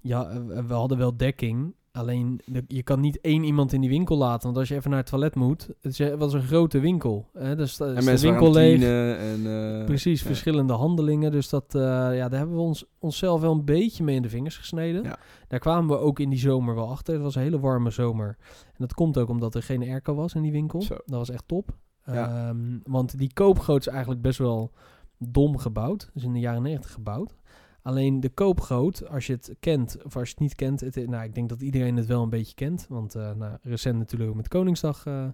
ja, 0.00 0.44
we 0.44 0.74
hadden 0.74 0.98
wel 0.98 1.16
dekking, 1.16 1.74
alleen 1.92 2.40
de- 2.44 2.64
je 2.66 2.82
kan 2.82 3.00
niet 3.00 3.20
één 3.20 3.44
iemand 3.44 3.72
in 3.72 3.80
die 3.80 3.90
winkel 3.90 4.16
laten, 4.16 4.42
want 4.42 4.56
als 4.56 4.68
je 4.68 4.74
even 4.74 4.90
naar 4.90 4.98
het 4.98 5.08
toilet 5.08 5.34
moet, 5.34 5.68
het 5.80 6.14
was 6.18 6.32
een 6.32 6.42
grote 6.42 6.80
winkel. 6.80 7.28
Hè, 7.32 7.56
dus 7.56 7.70
is 7.72 7.80
en 7.80 7.94
de 7.94 8.02
mensen 8.02 8.28
winkel 8.30 8.52
leeg. 8.52 8.82
en... 8.82 9.46
eh, 9.80 9.84
Precies, 9.84 10.20
ja. 10.20 10.26
verschillende 10.26 10.72
handelingen. 10.72 11.30
Dus 11.32 11.48
dat, 11.48 11.74
eh, 11.74 11.80
ja, 12.16 12.28
daar 12.28 12.38
hebben 12.38 12.56
we 12.56 12.62
ons, 12.62 12.84
onszelf 12.98 13.40
wel 13.40 13.52
een 13.52 13.64
beetje 13.64 14.04
mee 14.04 14.16
in 14.16 14.22
de 14.22 14.28
vingers 14.28 14.56
gesneden. 14.56 15.02
Ja. 15.02 15.16
Daar 15.48 15.60
kwamen 15.60 15.90
we 15.90 16.02
ook 16.02 16.18
in 16.18 16.30
die 16.30 16.38
zomer 16.38 16.74
wel 16.74 16.88
achter. 16.90 17.14
Het 17.14 17.22
was 17.22 17.34
een 17.34 17.42
hele 17.42 17.60
warme 17.60 17.90
zomer. 17.90 18.36
En 18.66 18.74
dat 18.78 18.94
komt 18.94 19.18
ook 19.18 19.28
omdat 19.28 19.54
er 19.54 19.62
geen 19.62 19.82
airco 19.82 20.14
was 20.14 20.34
in 20.34 20.42
die 20.42 20.52
winkel. 20.52 20.82
Zo. 20.82 20.94
Dat 21.06 21.18
was 21.18 21.30
echt 21.30 21.44
top. 21.48 21.76
Ja. 22.06 22.48
Ehm, 22.48 22.78
want 22.84 23.18
die 23.18 23.32
koopgoot 23.32 23.80
is 23.80 23.86
eigenlijk 23.86 24.22
best 24.22 24.38
wel 24.38 24.70
dom 25.18 25.58
gebouwd. 25.58 26.10
Dus 26.14 26.22
in 26.24 26.32
de 26.32 26.38
jaren 26.40 26.62
90 26.62 26.92
gebouwd. 26.92 27.34
Alleen 27.82 28.20
de 28.20 28.28
koopgoot, 28.28 29.08
als 29.08 29.26
je 29.26 29.32
het 29.32 29.54
kent 29.60 29.96
of 30.04 30.16
als 30.16 30.28
je 30.28 30.30
het 30.30 30.40
niet 30.40 30.54
kent, 30.54 30.80
het, 30.80 31.06
nou, 31.08 31.24
ik 31.24 31.34
denk 31.34 31.48
dat 31.48 31.60
iedereen 31.60 31.96
het 31.96 32.06
wel 32.06 32.22
een 32.22 32.30
beetje 32.30 32.54
kent. 32.54 32.86
Want 32.88 33.14
eh, 33.14 33.32
nou, 33.32 33.56
recent 33.62 33.98
natuurlijk 33.98 34.30
ook 34.30 34.36
met 34.36 34.48
Koningsdag 34.48 35.06
eh, 35.06 35.24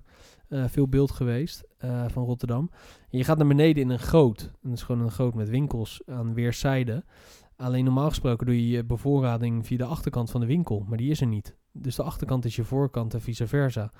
eh, 0.48 0.64
veel 0.68 0.88
beeld 0.88 1.10
geweest 1.10 1.64
van 2.06 2.24
Rotterdam. 2.24 2.70
En 3.10 3.18
je 3.18 3.24
gaat 3.24 3.38
naar 3.38 3.46
beneden 3.46 3.82
in 3.82 3.88
een 3.88 3.98
goot. 3.98 4.52
Dat 4.62 4.72
is 4.72 4.82
gewoon 4.82 5.00
een 5.00 5.12
goot 5.12 5.34
met 5.34 5.48
winkels 5.48 6.02
aan 6.06 6.34
weerszijden. 6.34 7.04
Alleen 7.56 7.84
normaal 7.84 8.08
gesproken 8.08 8.46
doe 8.46 8.56
je 8.56 8.68
je 8.68 8.84
bevoorrading 8.84 9.66
via 9.66 9.76
de 9.76 9.84
achterkant 9.84 10.30
van 10.30 10.40
de 10.40 10.46
winkel, 10.46 10.84
maar 10.88 10.98
die 10.98 11.10
is 11.10 11.20
er 11.20 11.26
niet. 11.26 11.56
Dus 11.72 11.96
de 11.96 12.02
achterkant 12.02 12.44
is 12.44 12.56
je 12.56 12.64
voorkant 12.64 13.14
en 13.14 13.20
vice 13.20 13.46
versa. 13.46 13.92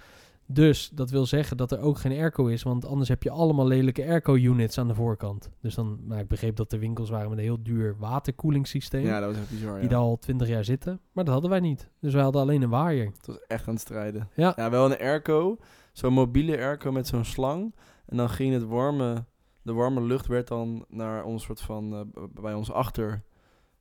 Dus 0.51 0.91
dat 0.95 1.11
wil 1.11 1.27
zeggen 1.27 1.57
dat 1.57 1.73
er 1.73 1.81
ook 1.81 1.99
geen 1.99 2.13
airco 2.13 2.47
is, 2.47 2.63
want 2.63 2.87
anders 2.87 3.09
heb 3.09 3.23
je 3.23 3.31
allemaal 3.31 3.67
lelijke 3.67 4.05
airco-units 4.07 4.79
aan 4.79 4.89
de 4.89 4.95
voorkant. 4.95 5.51
Dus 5.61 5.75
dan, 5.75 5.99
nou, 6.03 6.21
ik 6.21 6.29
begreep 6.29 6.57
dat 6.57 6.73
er 6.73 6.79
winkels 6.79 7.11
waren 7.11 7.29
met 7.29 7.39
een 7.39 7.45
heel 7.45 7.63
duur 7.63 7.97
waterkoelingssysteem, 7.99 9.05
Ja, 9.05 9.21
dat 9.21 9.29
was 9.31 9.39
echt 9.39 9.51
bizar, 9.51 9.75
die 9.75 9.83
ja. 9.83 9.89
daar 9.89 9.99
al 9.99 10.19
twintig 10.19 10.49
jaar 10.49 10.65
zitten. 10.65 11.01
Maar 11.13 11.25
dat 11.25 11.33
hadden 11.33 11.51
wij 11.51 11.61
niet. 11.61 11.89
Dus 12.01 12.13
wij 12.13 12.23
hadden 12.23 12.41
alleen 12.43 12.63
een 12.63 12.69
waaier. 12.71 13.07
Het 13.17 13.27
was 13.27 13.39
echt 13.47 13.67
aan 13.69 13.73
het 13.75 13.83
strijden. 13.83 14.29
Ja. 14.35 14.53
Ja, 14.57 14.71
wel 14.71 14.85
een 14.91 14.99
airco. 14.99 15.57
Zo'n 15.93 16.13
mobiele 16.13 16.57
airco 16.57 16.93
met 16.93 17.07
zo'n 17.07 17.25
slang. 17.25 17.75
En 18.07 18.17
dan 18.17 18.29
ging 18.31 18.53
het 18.53 18.65
warme... 18.65 19.25
De 19.63 19.73
warme 19.73 20.03
lucht 20.03 20.27
werd 20.27 20.49
dan 20.49 20.85
naar 20.89 21.25
ons 21.25 21.43
soort 21.45 21.61
van... 21.61 21.93
eh, 21.95 22.23
bij 22.43 22.55
ons 22.55 22.73
achter 22.73 23.23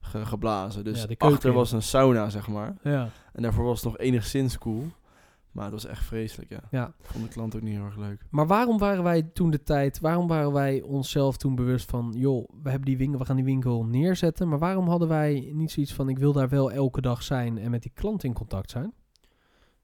ge- 0.01 0.25
geblazen. 0.25 0.83
Dus 0.83 1.05
Ja, 1.07 1.15
achter 1.17 1.53
was 1.53 1.71
een 1.71 1.81
sauna, 1.81 2.29
zeg 2.29 2.47
maar. 2.47 2.75
Ja. 2.83 3.09
En 3.33 3.41
daarvoor 3.41 3.65
was 3.65 3.81
het 3.83 3.91
nog 3.91 3.97
enigszins 3.97 4.57
cool. 4.57 4.83
Maar 5.57 5.65
het 5.71 5.73
was 5.83 5.85
echt 5.91 6.03
vreselijk, 6.05 6.49
ja. 6.49 6.61
ja. 6.71 6.93
Vond 7.01 7.23
de 7.23 7.29
klant 7.29 7.55
ook 7.55 7.61
niet 7.61 7.73
heel 7.75 7.85
erg 7.85 7.97
leuk. 7.97 8.25
Maar 8.29 8.47
waarom 8.47 8.77
waren 8.77 9.03
wij 9.03 9.21
toen 9.21 9.49
de 9.51 9.63
tijd, 9.63 9.99
waarom 9.99 10.27
waren 10.27 10.51
wij 10.51 10.81
onszelf 10.81 11.37
toen 11.37 11.55
bewust 11.55 11.89
van, 11.89 12.13
joh, 12.15 12.49
we 12.63 12.69
hebben 12.69 12.85
die 12.87 12.97
winkel, 12.97 13.19
we 13.19 13.25
gaan 13.25 13.35
die 13.35 13.45
winkel 13.45 13.85
neerzetten, 13.85 14.47
maar 14.47 14.59
waarom 14.59 14.87
hadden 14.87 15.07
wij 15.07 15.51
niet 15.53 15.71
zoiets 15.71 15.93
van, 15.93 16.09
ik 16.09 16.17
wil 16.17 16.33
daar 16.33 16.49
wel 16.49 16.71
elke 16.71 17.01
dag 17.01 17.23
zijn 17.23 17.57
en 17.57 17.71
met 17.71 17.81
die 17.81 17.91
klant 17.93 18.23
in 18.23 18.33
contact 18.33 18.69
zijn? 18.69 18.93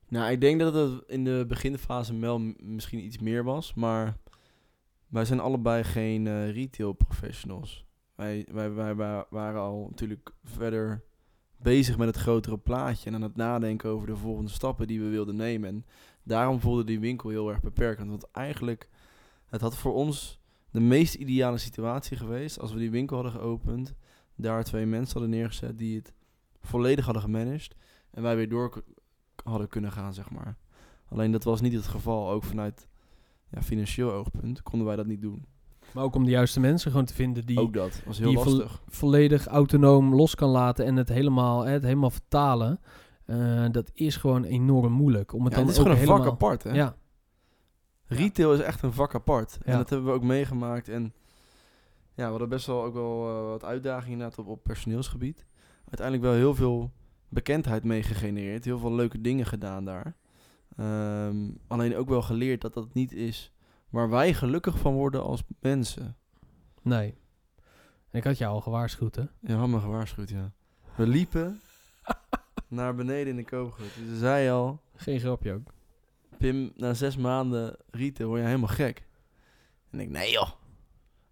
Nou, 0.08 0.32
ik 0.32 0.42
denk 0.42 0.60
dat 0.60 0.74
het 0.74 1.04
in 1.08 1.24
de 1.24 1.46
beginfase 1.48 2.18
wel 2.20 2.40
misschien 2.58 3.06
iets 3.06 3.18
meer 3.20 3.44
was, 3.44 3.74
maar 3.74 4.18
wij 5.08 5.26
zijn 5.26 5.40
allebei 5.40 5.84
geen 5.84 6.28
eh, 6.28 6.52
retail 6.52 6.94
professionals. 6.94 7.86
Wij, 8.16 8.48
wij, 8.52 8.74
wij, 8.74 8.96
wa- 8.96 9.26
waren 9.30 9.62
al 9.62 9.88
natuurlijk 9.90 10.32
verder 10.44 11.04
bezig 11.64 11.98
met 11.98 12.08
het 12.08 12.18
grotere 12.18 12.58
plaatje 12.58 13.10
en 13.10 13.16
aan 13.16 13.22
het 13.22 13.36
nadenken 13.36 13.90
over 13.90 14.08
de 14.08 14.16
volgende 14.16 14.52
stappen 14.52 14.88
die 14.88 15.02
we 15.02 15.10
wilden 15.10 15.36
nemen. 15.36 15.70
En 15.70 15.86
daarom 16.24 16.60
voelde 16.60 16.84
die 16.84 17.00
winkel 17.00 17.30
heel 17.30 17.50
erg 17.50 17.62
beperkend, 17.62 18.10
want 18.10 18.32
eigenlijk, 18.32 18.90
het 19.46 19.62
had 19.62 19.78
voor 19.78 19.94
ons 19.94 20.40
de 20.72 20.80
meest 20.80 21.14
ideale 21.14 21.58
situatie 21.58 22.18
geweest 22.18 22.60
als 22.60 22.74
we 22.74 22.80
die 22.80 22.92
winkel 22.92 23.16
hadden 23.16 23.34
geopend, 23.34 23.94
daar 24.36 24.64
twee 24.64 24.86
mensen 24.86 25.20
hadden 25.20 25.38
neergezet 25.38 25.78
die 25.78 25.96
het 25.96 26.14
volledig 26.62 27.06
hadden 27.06 27.24
gemanaged 27.24 27.76
en 28.12 28.22
wij 28.22 28.36
weer 28.36 28.50
door 28.50 28.84
hadden 29.44 29.68
kunnen 29.68 29.92
gaan, 29.92 30.14
zeg 30.14 30.30
maar. 30.30 30.58
Alleen 31.10 31.32
dat 31.32 31.44
was 31.44 31.62
niet 31.62 31.74
het 31.74 31.88
geval, 31.88 32.30
ook 32.30 32.44
vanuit 32.44 32.88
ja, 33.50 33.62
financieel 33.62 34.12
oogpunt 34.12 34.62
konden 34.62 34.88
wij 34.88 34.96
dat 34.96 35.06
niet 35.06 35.22
doen. 35.22 35.46
Maar 35.94 36.04
ook 36.04 36.16
om 36.16 36.24
de 36.24 36.32
juiste 36.32 36.60
mensen 36.60 36.92
gewoon 36.92 37.06
te 37.06 37.14
vinden 37.14 37.46
die 37.46 37.60
ook 37.60 37.74
dat 37.74 38.02
was 38.06 38.20
heel 38.20 38.44
die 38.44 38.64
volledig 38.88 39.48
autonoom 39.48 40.16
los 40.16 40.36
kan 40.36 40.50
laten 40.50 40.86
en 40.86 40.96
het 40.96 41.10
helemaal, 41.10 41.66
hè, 41.66 41.72
het 41.72 41.84
helemaal 41.84 42.10
vertalen. 42.10 42.80
Eh, 43.26 43.66
dat 43.72 43.92
is 43.94 44.16
gewoon 44.16 44.44
enorm 44.44 44.92
moeilijk. 44.92 45.34
Om 45.34 45.44
het 45.44 45.54
Ja, 45.54 45.58
dan 45.60 45.68
het 45.68 45.76
is 45.76 45.82
ook 45.82 45.88
gewoon 45.88 46.02
een 46.02 46.08
helemaal, 46.08 46.26
vak 46.26 46.34
apart, 46.34 46.64
hè? 46.64 46.72
Ja, 46.72 46.96
Retail 48.06 48.54
is 48.54 48.60
echt 48.60 48.82
een 48.82 48.94
vak 48.94 49.16
apart. 49.16 49.58
Ja. 49.66 49.72
En 49.72 49.78
dat 49.78 49.90
hebben 49.90 50.08
we 50.08 50.14
ook 50.14 50.24
meegemaakt. 50.24 50.90
En 50.90 51.14
ja, 52.16 52.24
we 52.24 52.30
hadden 52.30 52.50
best 52.50 52.66
wel 52.66 52.84
ook 52.84 52.94
wel 52.94 53.30
eh, 53.30 53.48
wat 53.48 53.64
uitdagingen 53.64 54.12
inderdaad 54.12 54.40
op, 54.40 54.48
op 54.48 54.64
personeelsgebied. 54.64 55.46
Uiteindelijk 55.86 56.28
wel 56.28 56.34
heel 56.34 56.56
veel 56.56 56.92
bekendheid 57.30 57.84
mee 57.84 58.04
gegenereerd. 58.04 58.66
Heel 58.66 58.80
veel 58.80 58.94
leuke 58.94 59.22
dingen 59.22 59.46
gedaan 59.46 59.86
daar. 59.86 60.16
Ehm, 60.78 61.50
alleen 61.68 61.96
ook 61.96 62.10
wel 62.10 62.22
geleerd 62.22 62.62
dat 62.62 62.74
dat 62.74 62.94
niet 62.94 63.14
is 63.14 63.53
waar 63.94 64.10
wij 64.10 64.34
gelukkig 64.34 64.80
van 64.80 64.94
worden 64.94 65.24
als 65.24 65.44
mensen. 65.60 66.18
nee. 66.82 67.16
En 68.10 68.20
ik 68.20 68.24
had 68.24 68.38
jou 68.38 68.54
al 68.54 68.62
gewaarschuwd, 68.62 69.16
hè? 69.16 69.24
Je 69.40 69.54
had 69.54 69.68
me 69.68 69.80
gewaarschuwd, 69.80 70.30
ja. 70.30 70.52
We 70.96 71.08
liepen 71.08 71.62
naar 72.68 72.96
beneden 72.96 73.28
in 73.28 73.36
de 73.36 73.46
koopgoot. 73.46 73.96
Dus 73.98 74.08
ze 74.08 74.18
zei 74.18 74.50
al, 74.50 74.82
Geen 74.96 75.20
grapje 75.20 75.54
ook. 75.54 75.74
Pim, 76.38 76.72
na 76.76 76.94
zes 76.94 77.18
maanden 77.18 77.78
rieten 77.92 78.28
word 78.28 78.40
je 78.40 78.46
helemaal 78.46 78.68
gek. 78.68 79.08
En 79.90 80.00
ik, 80.00 80.10
nee 80.10 80.32
joh, 80.32 80.50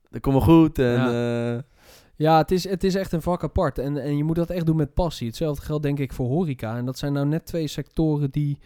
dat 0.10 0.22
komt 0.22 0.36
wel 0.36 0.56
goed. 0.56 0.80
En, 0.80 1.12
ja. 1.12 1.64
Ja, 2.16 2.38
het 2.38 2.52
is, 2.52 2.64
het 2.64 2.84
is 2.84 2.96
echt 2.96 3.12
een 3.12 3.22
vak 3.22 3.44
apart. 3.44 3.78
En, 3.78 3.98
en 3.98 4.18
je 4.18 4.24
moet 4.24 4.36
dat 4.36 4.50
echt 4.50 4.66
doen 4.66 4.76
met 4.76 4.94
passie. 4.94 5.28
Hetzelfde 5.28 5.66
geldt 5.66 5.84
denk 5.84 6.00
ik 6.00 6.14
voor 6.14 6.28
horeca. 6.28 6.78
En 6.78 6.86
dat 6.86 6.98
zijn 6.98 7.14
nou 7.14 7.26
net 7.26 7.46
twee 7.46 7.68
sectoren 7.68 8.32
die 8.32 8.58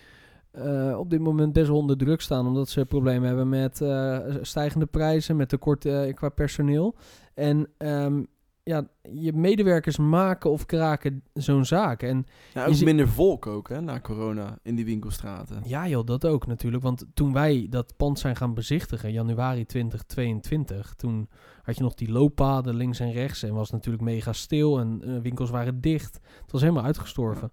uh, 0.58 1.00
op 1.00 1.10
dit 1.10 1.20
moment 1.20 1.54
best 1.54 1.68
wel 1.68 1.78
onder 1.78 1.98
druk 1.98 2.22
staan. 2.22 2.48
Omdat 2.48 2.70
ze 2.70 2.86
problemen 2.86 3.28
hebben 3.28 3.50
met 3.50 3.82
uh, 3.82 4.20
stijgende 4.42 4.86
prijzen, 4.86 5.36
met 5.36 5.50
tekort 5.50 5.86
uh, 5.86 6.14
qua 6.14 6.30
personeel. 6.30 6.96
En 7.34 7.68
um, 7.78 8.28
ja, 8.64 8.88
je 9.14 9.34
medewerkers 9.34 9.98
maken 9.98 10.50
of 10.50 10.66
kraken 10.66 11.24
zo'n 11.34 11.66
zaak. 11.66 12.02
En 12.04 12.26
ja, 12.54 12.66
ook 12.66 12.80
minder 12.80 13.08
volk 13.08 13.48
ook, 13.48 13.70
hè, 13.70 13.82
na 13.82 14.00
corona 14.00 14.60
in 14.64 14.76
die 14.76 14.86
winkelstraten. 14.86 15.62
Ja 15.66 15.88
joh, 15.88 16.06
dat 16.06 16.26
ook 16.26 16.48
natuurlijk. 16.48 16.84
Want 16.84 17.06
toen 17.14 17.34
wij 17.34 17.68
dat 17.70 17.94
pand 17.98 18.20
zijn 18.20 18.36
gaan 18.36 18.54
bezichtigen, 18.54 19.12
januari 19.12 19.66
2022, 19.66 20.94
toen 20.96 21.30
had 21.64 21.78
je 21.78 21.84
nog 21.84 21.94
die 21.94 22.12
looppaden 22.12 22.76
links 22.76 23.00
en 23.00 23.12
rechts 23.12 23.44
en 23.44 23.54
was 23.54 23.72
natuurlijk 23.72 24.04
mega 24.04 24.34
stil 24.34 24.80
en 24.80 25.22
winkels 25.22 25.50
waren 25.50 25.82
dicht. 25.82 26.20
Het 26.42 26.52
was 26.52 26.62
helemaal 26.62 26.84
uitgestorven. 26.84 27.52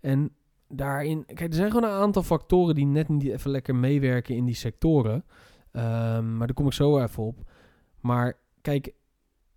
En 0.00 0.30
daarin, 0.68 1.24
kijk, 1.26 1.50
er 1.50 1.54
zijn 1.54 1.70
gewoon 1.70 1.90
een 1.90 1.96
aantal 1.96 2.22
factoren 2.22 2.74
die 2.74 2.86
net 2.86 3.08
niet 3.08 3.24
even 3.24 3.50
lekker 3.50 3.74
meewerken 3.74 4.36
in 4.36 4.44
die 4.44 4.54
sectoren. 4.54 5.24
Um, 5.72 6.36
maar 6.36 6.46
daar 6.46 6.54
kom 6.54 6.66
ik 6.66 6.72
zo 6.72 6.98
even 6.98 7.22
op. 7.22 7.50
Maar 8.00 8.38
kijk, 8.60 8.92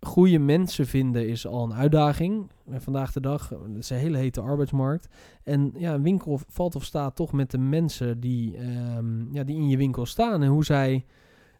goede 0.00 0.38
mensen 0.38 0.86
vinden 0.86 1.28
is 1.28 1.46
al 1.46 1.64
een 1.64 1.74
uitdaging. 1.74 2.50
Vandaag 2.70 3.12
de 3.12 3.20
dag, 3.20 3.48
het 3.48 3.76
is 3.76 3.90
een 3.90 3.96
hele 3.96 4.18
hete 4.18 4.40
arbeidsmarkt. 4.40 5.08
En 5.42 5.72
ja, 5.76 5.94
een 5.94 6.02
winkel 6.02 6.40
valt 6.48 6.74
of 6.74 6.84
staat 6.84 7.16
toch 7.16 7.32
met 7.32 7.50
de 7.50 7.58
mensen 7.58 8.20
die, 8.20 8.58
um, 8.96 9.28
ja, 9.32 9.44
die 9.44 9.56
in 9.56 9.68
je 9.68 9.76
winkel 9.76 10.06
staan. 10.06 10.42
En 10.42 10.48
hoe 10.48 10.64
zij 10.64 11.04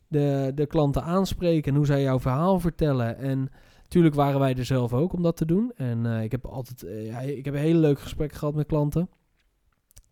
de, 0.07 0.52
de 0.54 0.66
klanten 0.66 1.02
aanspreken 1.02 1.71
en 1.71 1.76
hoe 1.76 1.87
zij 1.87 2.02
jouw 2.02 2.21
verhaal 2.21 2.61
vertellen. 2.61 3.16
En 3.16 3.50
natuurlijk 3.83 4.14
waren 4.14 4.40
wij 4.40 4.54
er 4.54 4.64
zelf 4.64 4.92
ook 4.92 5.12
om 5.12 5.23
dat 5.23 5.37
te 5.37 5.47
doen. 5.47 5.73
En 5.76 6.04
uh, 6.04 6.23
ik 6.23 6.30
heb 6.30 6.47
altijd 6.47 6.83
uh, 6.83 7.07
ja, 7.07 7.19
ik 7.21 7.45
heb 7.45 7.54
een 7.54 7.61
hele 7.61 7.78
leuke 7.78 8.00
gesprekken 8.00 8.38
gehad 8.38 8.54
met 8.54 8.66
klanten. 8.66 9.09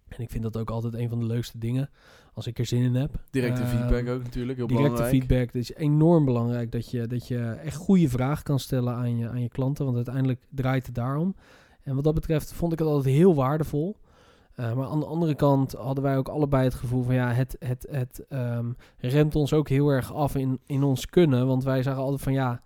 En 0.08 0.22
ik 0.22 0.30
vind 0.30 0.42
dat 0.42 0.56
ook 0.56 0.70
altijd 0.70 0.94
een 0.94 1.08
van 1.08 1.18
de 1.18 1.26
leukste 1.26 1.58
dingen 1.58 1.90
als 2.32 2.46
ik 2.46 2.58
er 2.58 2.66
zin 2.66 2.82
in 2.82 2.94
heb. 2.94 3.10
Directe 3.30 3.62
uh, 3.62 3.68
feedback 3.68 4.08
ook 4.08 4.22
natuurlijk, 4.22 4.58
heel 4.58 4.66
directe 4.66 4.92
belangrijk. 4.92 5.08
feedback, 5.08 5.46
het 5.46 5.54
is 5.54 5.74
enorm 5.74 6.24
belangrijk 6.24 6.72
dat 6.72 6.90
je, 6.90 7.06
dat 7.06 7.28
je 7.28 7.38
echt 7.38 7.76
goede 7.76 8.08
vragen 8.08 8.44
kan 8.44 8.58
stellen 8.58 8.94
aan 8.94 9.16
je, 9.16 9.28
aan 9.28 9.40
je 9.40 9.48
klanten, 9.48 9.84
want 9.84 9.96
uiteindelijk 9.96 10.40
draait 10.50 10.86
het 10.86 10.94
daarom. 10.94 11.34
En 11.82 11.94
wat 11.94 12.04
dat 12.04 12.14
betreft 12.14 12.52
vond 12.52 12.72
ik 12.72 12.78
het 12.78 12.88
altijd 12.88 13.14
heel 13.14 13.34
waardevol. 13.34 13.96
Uh, 14.56 14.72
maar 14.72 14.86
aan 14.86 15.00
de 15.00 15.06
andere 15.06 15.34
kant 15.34 15.72
hadden 15.72 16.04
wij 16.04 16.16
ook 16.16 16.28
allebei 16.28 16.64
het 16.64 16.74
gevoel 16.74 17.02
van 17.02 17.14
ja, 17.14 17.32
het, 17.32 17.56
het, 17.58 17.86
het 17.90 18.24
um, 18.28 18.76
remt 18.98 19.34
ons 19.34 19.52
ook 19.52 19.68
heel 19.68 19.88
erg 19.88 20.14
af 20.14 20.34
in, 20.34 20.60
in 20.66 20.82
ons 20.82 21.06
kunnen. 21.06 21.46
Want 21.46 21.64
wij 21.64 21.82
zagen 21.82 22.02
altijd 22.02 22.22
van 22.22 22.32
ja, 22.32 22.62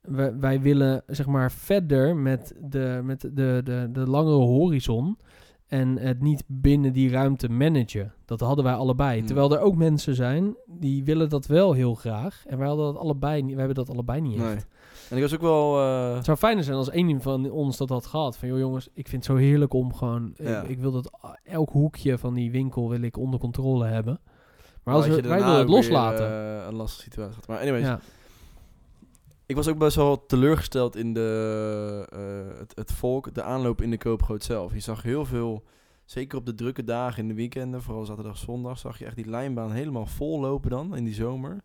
wij, 0.00 0.38
wij 0.38 0.60
willen 0.60 1.02
zeg 1.06 1.26
maar 1.26 1.52
verder 1.52 2.16
met 2.16 2.54
de, 2.60 3.00
met 3.04 3.20
de, 3.20 3.60
de, 3.64 3.88
de 3.92 4.10
langere 4.10 4.36
horizon 4.36 5.18
en 5.68 5.98
het 5.98 6.20
niet 6.20 6.42
binnen 6.46 6.92
die 6.92 7.10
ruimte 7.10 7.48
managen. 7.48 8.12
Dat 8.24 8.40
hadden 8.40 8.64
wij 8.64 8.74
allebei. 8.74 9.18
Hmm. 9.18 9.26
Terwijl 9.26 9.52
er 9.52 9.60
ook 9.60 9.74
mensen 9.76 10.14
zijn 10.14 10.56
die 10.66 11.04
willen 11.04 11.28
dat 11.28 11.46
wel 11.46 11.72
heel 11.72 11.94
graag. 11.94 12.42
En 12.46 12.58
wij 12.58 12.66
hadden 12.66 12.86
dat 12.86 13.02
allebei 13.02 13.42
niet. 13.42 13.52
We 13.52 13.58
hebben 13.58 13.76
dat 13.76 13.90
allebei 13.90 14.20
niet 14.20 14.36
Nee. 14.38 14.54
echt. 14.54 14.66
En 15.10 15.16
ik 15.16 15.22
was 15.22 15.34
ook 15.34 15.40
wel... 15.40 15.80
eh, 15.80 16.14
Het 16.14 16.24
zou 16.24 16.36
fijner 16.36 16.64
zijn 16.64 16.76
als 16.76 16.90
één 16.90 17.22
van 17.22 17.50
ons 17.50 17.76
dat 17.76 17.88
had 17.88 18.06
gehad. 18.06 18.36
Van 18.36 18.48
joh 18.48 18.58
jongens, 18.58 18.88
ik 18.94 19.08
vind 19.08 19.26
het 19.26 19.36
zo 19.36 19.38
heerlijk 19.44 19.72
om 19.72 19.94
gewoon... 19.94 20.32
Ja. 20.36 20.62
Ik, 20.62 20.68
ik 20.68 20.78
wil 20.78 20.90
dat 20.92 21.10
elk 21.44 21.70
hoekje 21.70 22.18
van 22.18 22.34
die 22.34 22.50
winkel 22.50 22.88
wil 22.88 23.00
ik 23.02 23.16
onder 23.16 23.40
controle 23.40 23.86
hebben. 23.86 24.20
Maar 24.82 24.94
als 24.94 25.06
we, 25.06 25.10
wij 25.20 25.22
willen 25.38 25.46
het 25.48 25.56
weer, 25.66 25.74
loslaten. 25.76 26.26
eh, 26.60 26.66
een 26.68 26.74
lastige 26.74 27.02
situatie. 27.02 27.40
Maar 27.48 27.58
anyways, 27.60 27.84
ja. 27.84 28.00
Ik 29.48 29.56
was 29.56 29.68
ook 29.68 29.78
best 29.78 29.96
wel 29.96 30.26
teleurgesteld 30.26 30.96
in 30.96 31.14
de, 31.14 32.06
eh, 32.10 32.58
het, 32.58 32.76
het 32.76 32.92
volk, 32.92 33.34
de 33.34 33.42
aanloop 33.42 33.80
in 33.80 33.90
de 33.90 33.98
koopgroot 33.98 34.44
zelf. 34.44 34.72
Je 34.72 34.80
zag 34.80 35.02
heel 35.02 35.24
veel, 35.24 35.64
zeker 36.04 36.38
op 36.38 36.46
de 36.46 36.54
drukke 36.54 36.84
dagen 36.84 37.22
in 37.22 37.28
de 37.28 37.34
weekenden, 37.34 37.82
vooral 37.82 38.04
zaterdag, 38.04 38.36
zondag, 38.36 38.78
zag 38.78 38.98
je 38.98 39.04
echt 39.04 39.16
die 39.16 39.28
lijnbaan 39.28 39.72
helemaal 39.72 40.06
vol 40.06 40.40
lopen 40.40 40.70
dan 40.70 40.96
in 40.96 41.04
die 41.04 41.14
zomer. 41.14 41.64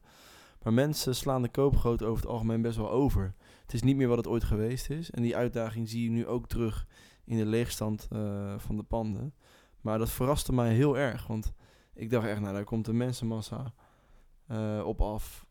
Maar 0.61 0.73
mensen 0.73 1.15
slaan 1.15 1.41
de 1.41 1.49
koopgroot 1.49 2.03
over 2.03 2.23
het 2.23 2.31
algemeen 2.31 2.61
best 2.61 2.77
wel 2.77 2.91
over. 2.91 3.33
Het 3.61 3.73
is 3.73 3.83
niet 3.83 3.95
meer 3.95 4.07
wat 4.07 4.17
het 4.17 4.27
ooit 4.27 4.43
geweest 4.43 4.89
is. 4.89 5.11
En 5.11 5.21
die 5.21 5.35
uitdaging 5.35 5.89
zie 5.89 6.03
je 6.03 6.09
nu 6.09 6.27
ook 6.27 6.47
terug 6.47 6.87
in 7.25 7.37
de 7.37 7.45
leegstand 7.45 8.07
eh, 8.11 8.53
van 8.57 8.75
de 8.75 8.83
panden. 8.83 9.33
Maar 9.81 9.97
dat 9.97 10.09
verraste 10.09 10.53
mij 10.53 10.73
heel 10.73 10.97
erg, 10.97 11.27
want 11.27 11.53
ik 11.93 12.09
dacht 12.09 12.27
echt, 12.27 12.39
nou, 12.39 12.53
daar 12.53 12.63
komt 12.63 12.87
een 12.87 12.97
mensenmassa 12.97 13.73
eh, 14.47 14.81
op 14.85 15.01
af 15.01 15.45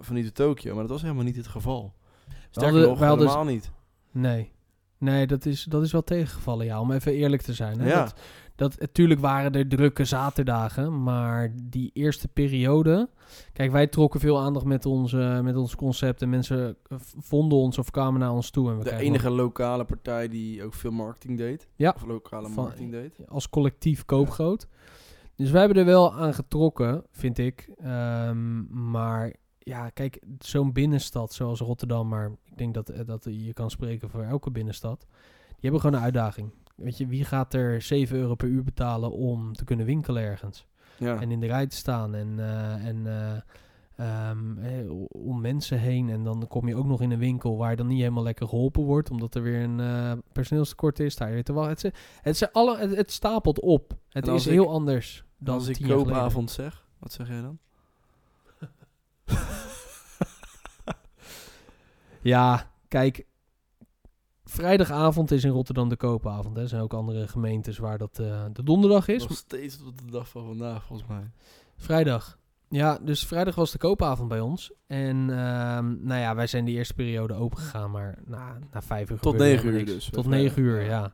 vanuit 0.00 0.24
de 0.24 0.32
Tokio. 0.32 0.72
Maar 0.72 0.82
dat 0.82 0.90
was 0.92 1.02
helemaal 1.02 1.24
niet 1.24 1.36
het 1.36 1.46
geval. 1.46 1.94
Sterker 2.50 2.72
hadden- 2.72 2.88
nog, 2.88 2.98
helemaal 2.98 3.44
niet. 3.44 3.70
Nee. 4.10 4.52
Nee, 4.98 5.26
dat 5.26 5.46
is, 5.46 5.64
dat 5.64 5.82
is 5.82 5.92
wel 5.92 6.04
tegengevallen, 6.04 6.66
ja. 6.66 6.80
Om 6.80 6.92
even 6.92 7.12
eerlijk 7.12 7.42
te 7.42 7.54
zijn. 7.54 7.80
Hè? 7.80 7.88
Ja. 7.88 8.00
Dat, 8.04 8.14
dat, 8.56 8.80
natuurlijk 8.80 9.20
waren 9.20 9.52
er 9.52 9.68
drukke 9.68 10.04
zaterdagen, 10.04 11.02
maar 11.02 11.52
die 11.62 11.90
eerste 11.94 12.28
periode... 12.28 13.08
Kijk, 13.52 13.70
wij 13.72 13.86
trokken 13.86 14.20
veel 14.20 14.40
aandacht 14.40 14.64
met, 14.64 14.86
onze, 14.86 15.40
met 15.42 15.56
ons 15.56 15.76
concept 15.76 16.22
en 16.22 16.28
mensen 16.30 16.76
vonden 17.18 17.58
ons 17.58 17.78
of 17.78 17.90
kwamen 17.90 18.20
naar 18.20 18.32
ons 18.32 18.50
toe. 18.50 18.70
En 18.70 18.78
we 18.78 18.84
De 18.84 18.96
enige 18.96 19.30
lokale 19.30 19.84
partij 19.84 20.28
die 20.28 20.64
ook 20.64 20.74
veel 20.74 20.90
marketing 20.90 21.38
deed. 21.38 21.68
Ja. 21.76 21.92
Of 21.96 22.04
lokale 22.06 22.48
Van- 22.48 22.62
marketing 22.64 22.90
deed. 22.90 23.16
als 23.28 23.48
collectief 23.48 24.04
koopgroot. 24.04 24.66
Dus 25.36 25.50
wij 25.50 25.60
hebben 25.60 25.78
er 25.78 25.84
wel 25.84 26.14
aan 26.14 26.34
getrokken, 26.34 27.04
vind 27.10 27.38
ik. 27.38 27.70
Ehm, 27.78 28.90
maar 28.90 29.34
ja, 29.62 29.88
kijk, 29.90 30.22
zo'n 30.38 30.72
binnenstad 30.72 31.32
zoals 31.32 31.60
Rotterdam, 31.60 32.08
maar 32.08 32.30
ik 32.44 32.58
denk 32.58 32.74
dat, 32.74 32.88
eh, 32.88 33.06
dat 33.06 33.24
je 33.24 33.52
kan 33.52 33.70
spreken 33.70 34.10
voor 34.10 34.22
elke 34.22 34.50
binnenstad. 34.50 35.06
Die 35.48 35.56
hebben 35.60 35.80
gewoon 35.80 35.96
een 35.96 36.02
uitdaging. 36.04 36.50
Weet 36.74 36.98
je, 36.98 37.06
wie 37.06 37.24
gaat 37.24 37.54
er 37.54 37.82
7 37.82 38.16
euro 38.16 38.34
per 38.34 38.48
uur 38.48 38.62
betalen 38.64 39.12
om 39.12 39.52
te 39.52 39.64
kunnen 39.64 39.86
winkelen 39.86 40.22
ergens? 40.22 40.66
Ja. 40.98 41.20
En 41.20 41.30
in 41.30 41.40
de 41.40 41.46
rij 41.46 41.66
te 41.66 41.76
staan 41.76 42.14
en, 42.14 42.38
eh, 42.38 42.86
en 42.86 43.06
eh, 43.06 43.36
ehm, 43.96 44.58
eh, 44.58 44.90
om 45.08 45.40
mensen 45.40 45.78
heen. 45.78 46.10
En 46.10 46.24
dan 46.24 46.46
kom 46.48 46.68
je 46.68 46.76
ook 46.76 46.86
nog 46.86 47.00
in 47.00 47.10
een 47.10 47.18
winkel 47.18 47.56
waar 47.56 47.70
je 47.70 47.76
dan 47.76 47.86
niet 47.86 47.98
helemaal 47.98 48.22
lekker 48.22 48.48
geholpen 48.48 48.82
wordt, 48.82 49.10
omdat 49.10 49.34
er 49.34 49.42
weer 49.42 49.62
een 49.62 49.80
eh, 49.80 50.12
personeelstekort 50.32 51.00
is. 51.00 51.16
Daar 51.16 51.42
wachten. 51.52 51.92
Het, 52.20 52.40
het, 52.40 52.52
alle, 52.52 52.78
het, 52.78 52.96
het 52.96 53.12
stapelt 53.12 53.60
op. 53.60 53.96
Het 54.08 54.26
is 54.26 54.46
ik- 54.46 54.52
heel 54.52 54.70
anders 54.70 55.24
dan 55.38 55.54
als 55.54 55.68
ik 55.68 55.88
koopavond 55.88 56.50
zeg, 56.50 56.86
wat 56.98 57.12
zeg 57.12 57.28
jij 57.28 57.40
dan? 57.40 57.58
Ja, 62.22 62.70
kijk. 62.88 63.26
Vrijdagavond 64.44 65.30
is 65.30 65.44
in 65.44 65.50
Rotterdam 65.50 65.88
de 65.88 65.96
koopavond. 65.96 66.56
hè. 66.56 66.62
Er 66.62 66.68
zijn 66.68 66.82
ook 66.82 66.94
andere 66.94 67.28
gemeentes 67.28 67.78
waar 67.78 67.98
dat 67.98 68.18
eh, 68.18 68.44
de 68.52 68.62
donderdag 68.62 69.08
is. 69.08 69.22
Nog 69.22 69.36
steeds 69.36 69.76
tot 69.78 69.98
de 69.98 70.10
dag 70.10 70.28
van 70.28 70.46
vandaag, 70.46 70.84
volgens 70.84 71.08
mij. 71.08 71.30
Vrijdag. 71.76 72.38
Ja, 72.68 72.98
dus 73.02 73.26
vrijdag 73.26 73.54
was 73.54 73.70
de 73.70 73.78
koopavond 73.78 74.28
bij 74.28 74.40
ons. 74.40 74.72
En 74.86 75.16
ehm, 75.30 76.04
nou 76.04 76.20
ja, 76.20 76.34
wij 76.34 76.46
zijn 76.46 76.64
die 76.64 76.76
eerste 76.76 76.94
periode 76.94 77.34
open 77.34 77.58
gegaan, 77.58 77.90
maar 77.90 78.18
na, 78.24 78.58
na 78.70 78.82
vijf 78.82 79.10
uur 79.10 79.18
Tot 79.18 79.32
gebeurde 79.32 79.44
negen 79.44 79.58
helemaal 79.58 79.80
uur 79.80 79.86
niks. 79.94 80.04
dus, 80.04 80.10
Tot 80.14 80.26
negen 80.26 80.62
uur, 80.62 80.80
Ja. 80.82 81.12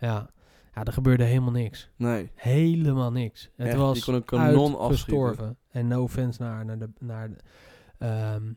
ja. 0.00 0.30
ja. 0.74 0.84
Er 0.84 0.92
gebeurde 0.92 1.24
helemaal 1.24 1.52
niks. 1.52 1.90
Nee. 1.96 2.30
Helemaal 2.34 3.12
niks. 3.12 3.50
Het 3.56 3.66
Echt, 3.66 3.76
was 3.76 4.04
kon 4.04 4.14
een 4.14 4.24
kanon 4.24 4.78
afschieten. 4.78 5.56
En 5.70 5.86
no 5.88 6.02
offense 6.02 6.42
naar, 6.42 6.64
naar, 6.64 6.78
de, 6.78 6.90
naar 6.98 7.30
de, 7.30 7.36
ehm, 7.98 8.52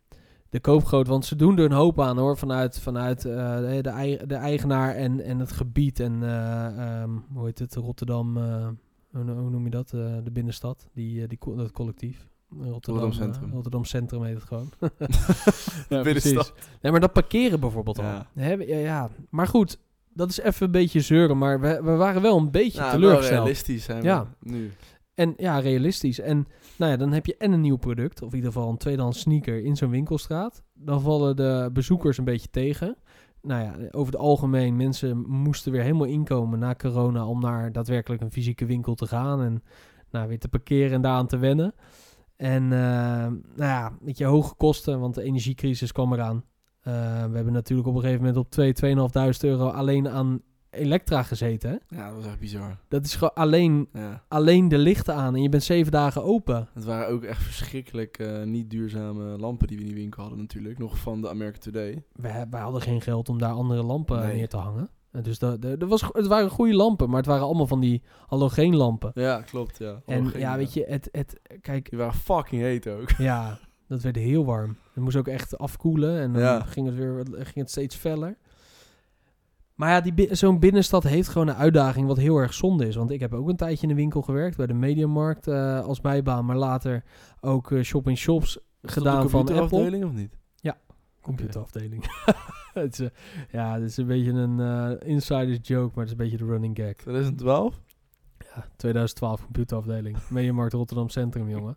de 0.49 0.59
koopgroot. 0.59 1.07
Want 1.07 1.25
ze 1.25 1.35
doen 1.35 1.57
er 1.57 1.65
een 1.65 1.71
hoop 1.71 2.01
aan 2.01 2.17
hoor. 2.17 2.37
Vanuit, 2.37 2.79
vanuit 2.79 3.25
eh, 3.25 3.57
de, 3.57 3.79
de, 3.81 3.89
ei- 3.89 4.19
de 4.27 4.35
eigenaar 4.35 4.95
en, 4.95 5.21
en 5.21 5.39
het 5.39 5.51
gebied. 5.51 5.99
En 5.99 6.23
eh, 6.23 7.01
ehm, 7.01 7.09
hoe 7.33 7.45
heet 7.45 7.59
het? 7.59 7.75
Rotterdam. 7.75 8.37
eh, 8.37 8.67
hoe, 9.11 9.23
no- 9.23 9.35
hoe 9.39 9.49
noem 9.49 9.63
je 9.63 9.69
dat? 9.69 9.89
De 9.89 10.29
binnenstad. 10.31 10.87
Die, 10.93 11.27
die, 11.27 11.37
co- 11.37 11.55
dat 11.55 11.71
collectief. 11.71 12.27
Rotterdam, 12.49 12.71
Rotterdam 12.73 13.11
Centrum. 13.13 13.51
Rotterdam 13.51 13.85
Centrum 13.85 14.23
heet 14.23 14.35
het 14.35 14.43
gewoon. 14.43 14.69
ja, 15.89 16.01
binnenstad. 16.01 16.53
precies. 16.53 16.53
Nee, 16.81 16.91
maar 16.91 17.01
dat 17.01 17.13
parkeren 17.13 17.59
bijvoorbeeld 17.59 17.97
al. 17.99 18.05
Ja. 18.05 18.25
Ja, 18.33 18.57
ja. 18.77 19.09
Maar 19.29 19.47
goed, 19.47 19.77
dat 20.13 20.29
is 20.29 20.39
even 20.39 20.65
een 20.65 20.71
beetje 20.71 20.99
zeuren. 21.01 21.37
Maar 21.37 21.59
we, 21.61 21.81
we 21.83 21.91
waren 21.95 22.21
wel 22.21 22.37
een 22.37 22.51
beetje 22.51 22.79
Nou, 22.79 22.91
teleurgesteld. 22.91 23.37
realistisch 23.39 23.83
zijn 23.83 24.01
we 24.01 24.07
Ja. 24.07 24.25
nu. 24.39 24.71
En 25.19 25.33
ja, 25.37 25.59
realistisch. 25.59 26.19
En 26.19 26.47
nou 26.77 26.91
ja, 26.91 26.97
dan 26.97 27.11
heb 27.11 27.25
je 27.25 27.37
en 27.37 27.51
een 27.51 27.61
nieuw 27.61 27.77
product, 27.77 28.21
of 28.21 28.29
in 28.29 28.35
ieder 28.35 28.51
geval 28.51 28.69
een 28.69 28.77
tweedehands 28.77 29.19
sneaker 29.19 29.63
in 29.63 29.75
zo'n 29.75 29.89
winkelstraat. 29.89 30.63
Dan 30.73 31.01
vallen 31.01 31.35
de 31.35 31.69
bezoekers 31.73 32.17
een 32.17 32.23
beetje 32.23 32.49
tegen. 32.49 32.97
Nou 33.41 33.63
ja, 33.63 33.89
over 33.91 34.13
het 34.13 34.21
algemeen, 34.21 34.75
mensen 34.75 35.17
moesten 35.29 35.71
weer 35.71 35.81
helemaal 35.81 36.07
inkomen 36.07 36.59
na 36.59 36.75
corona 36.75 37.25
om 37.25 37.39
naar 37.39 37.71
daadwerkelijk 37.71 38.21
een 38.21 38.31
fysieke 38.31 38.65
winkel 38.65 38.95
te 38.95 39.07
gaan. 39.07 39.41
En 39.41 39.63
nou, 40.11 40.27
weer 40.27 40.39
te 40.39 40.47
parkeren 40.47 40.91
en 40.91 41.01
daaraan 41.01 41.27
te 41.27 41.37
wennen. 41.37 41.73
En 42.35 42.63
eh, 42.63 42.79
nou 43.29 43.43
ja, 43.55 43.97
weet 44.01 44.17
je, 44.17 44.25
hoge 44.25 44.55
kosten, 44.55 44.99
want 44.99 45.15
de 45.15 45.23
energiecrisis 45.23 45.91
kwam 45.91 46.13
eraan. 46.13 46.43
Eh, 46.81 46.93
we 47.23 47.35
hebben 47.35 47.53
natuurlijk 47.53 47.87
op 47.87 47.95
een 47.95 48.01
gegeven 48.01 48.23
moment 48.25 48.45
op 48.45 48.51
2, 48.51 48.73
2.500 48.73 49.39
euro 49.39 49.67
alleen 49.67 50.09
aan 50.09 50.41
Elektra 50.69 51.23
gezeten. 51.23 51.79
Ja, 51.87 52.05
dat 52.07 52.15
was 52.15 52.25
echt 52.25 52.39
bizar. 52.39 52.77
Dat 52.87 53.05
is 53.05 53.13
gewoon 53.15 53.33
alleen, 53.33 53.87
Ja. 53.93 54.23
alleen 54.27 54.67
de 54.67 54.77
lichten 54.77 55.15
aan 55.15 55.35
en 55.35 55.41
je 55.41 55.49
bent 55.49 55.63
zeven 55.63 55.91
dagen 55.91 56.23
open. 56.23 56.67
Het 56.73 56.83
waren 56.85 57.07
ook 57.07 57.23
echt 57.23 57.43
verschrikkelijk 57.43 58.17
eh, 58.19 58.43
niet 58.43 58.69
duurzame 58.69 59.23
lampen 59.37 59.67
die 59.67 59.77
we 59.77 59.83
in 59.83 59.89
die 59.89 59.97
winkel 59.97 60.21
hadden 60.21 60.39
natuurlijk. 60.39 60.77
Nog 60.77 60.97
van 60.97 61.21
de 61.21 61.29
American 61.29 61.59
Today. 61.59 62.03
Wij, 62.13 62.45
wij 62.49 62.61
hadden 62.61 62.81
geen 62.81 63.01
geld 63.01 63.29
om 63.29 63.37
daar 63.39 63.51
andere 63.51 63.83
lampen 63.83 64.19
Nee. 64.19 64.35
neer 64.35 64.49
te 64.49 64.57
hangen. 64.57 64.89
En 65.11 65.23
Dus 65.23 65.39
dat, 65.39 65.61
dat, 65.61 65.83
was, 65.83 66.01
het 66.11 66.27
waren 66.27 66.49
goede 66.49 66.75
lampen, 66.75 67.07
maar 67.07 67.17
het 67.17 67.25
waren 67.25 67.43
allemaal 67.45 67.67
van 67.67 67.79
die 67.79 68.01
halogeenlampen. 68.27 69.11
Ja, 69.13 69.41
klopt, 69.41 69.77
ja. 69.77 70.01
En 70.05 70.31
ja, 70.37 70.57
weet 70.57 70.73
je, 70.73 70.85
het, 70.87 71.09
het, 71.11 71.39
kijk, 71.61 71.89
Die 71.89 71.99
waren 71.99 72.13
fucking 72.13 72.61
heet 72.61 72.87
ook. 72.87 73.09
ja, 73.17 73.59
dat 73.87 74.01
werd 74.01 74.15
heel 74.15 74.45
warm. 74.45 74.77
Het 74.93 75.03
moest 75.03 75.15
ook 75.15 75.27
echt 75.27 75.57
afkoelen 75.57 76.19
en 76.19 76.33
dan 76.33 76.41
Ja. 76.41 76.59
ging, 76.59 76.85
het 76.87 76.95
weer, 76.95 77.23
ging 77.31 77.55
het 77.55 77.69
steeds 77.69 77.95
feller. 77.95 78.37
Maar 79.79 79.89
ja, 79.89 80.01
die 80.01 80.35
zo'n 80.35 80.59
binnenstad 80.59 81.03
heeft 81.03 81.27
gewoon 81.27 81.47
een 81.47 81.55
uitdaging 81.55 82.07
wat 82.07 82.17
heel 82.17 82.37
erg 82.37 82.53
zonde 82.53 82.87
is. 82.87 82.95
Want 82.95 83.11
ik 83.11 83.19
heb 83.19 83.33
ook 83.33 83.49
een 83.49 83.55
tijdje 83.55 83.81
in 83.81 83.87
de 83.87 83.95
winkel 83.95 84.21
gewerkt, 84.21 84.57
bij 84.57 84.67
de 84.67 84.73
Mediamarkt 84.73 85.47
eh, 85.47 85.79
als 85.85 86.01
bijbaan. 86.01 86.45
Maar 86.45 86.55
later 86.55 87.03
ook 87.41 87.71
eh, 87.71 87.81
shop-in-shops 87.81 88.59
gedaan 88.81 89.29
van 89.29 89.39
Apple. 89.39 89.61
afdeling 89.61 90.05
of 90.05 90.13
niet? 90.13 90.37
Computerafdeling. 91.21 92.03
het 92.73 92.93
is, 92.93 92.99
eh, 92.99 93.07
ja, 93.51 93.73
het 93.73 93.83
is 93.83 93.97
een 93.97 94.07
beetje 94.07 94.31
een 94.31 94.99
insiders 94.99 95.59
joke, 95.61 95.91
maar 95.95 96.05
het 96.05 96.05
is 96.05 96.11
een 96.11 96.29
beetje 96.29 96.37
de 96.37 96.51
running 96.51 96.77
gag. 96.77 96.93
2012? 96.93 97.81
Ja, 98.55 98.65
2012 98.75 99.41
computerafdeling. 99.43 100.17
Mediamarkt 100.29 100.73
Rotterdam 100.73 101.09
Centrum, 101.09 101.49
jongen. 101.49 101.73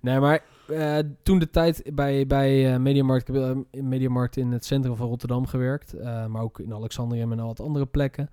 Nee, 0.00 0.18
maar 0.20 0.44
eh, 0.68 0.98
toen 1.22 1.38
de 1.38 1.50
tijd 1.50 1.90
bij, 1.94 2.26
bij 2.26 2.72
eh, 2.74 2.78
Mediamarkt, 2.80 3.28
in 3.28 3.66
Mediamarkt 3.88 4.36
in 4.36 4.52
het 4.52 4.64
centrum 4.64 4.96
van 4.96 5.08
Rotterdam 5.08 5.46
gewerkt. 5.46 5.94
maar 6.28 6.42
ook 6.42 6.58
in 6.60 6.74
Alexandrium 6.74 7.32
en 7.32 7.40
al 7.40 7.46
wat 7.46 7.60
andere 7.60 7.86
plekken. 7.86 8.30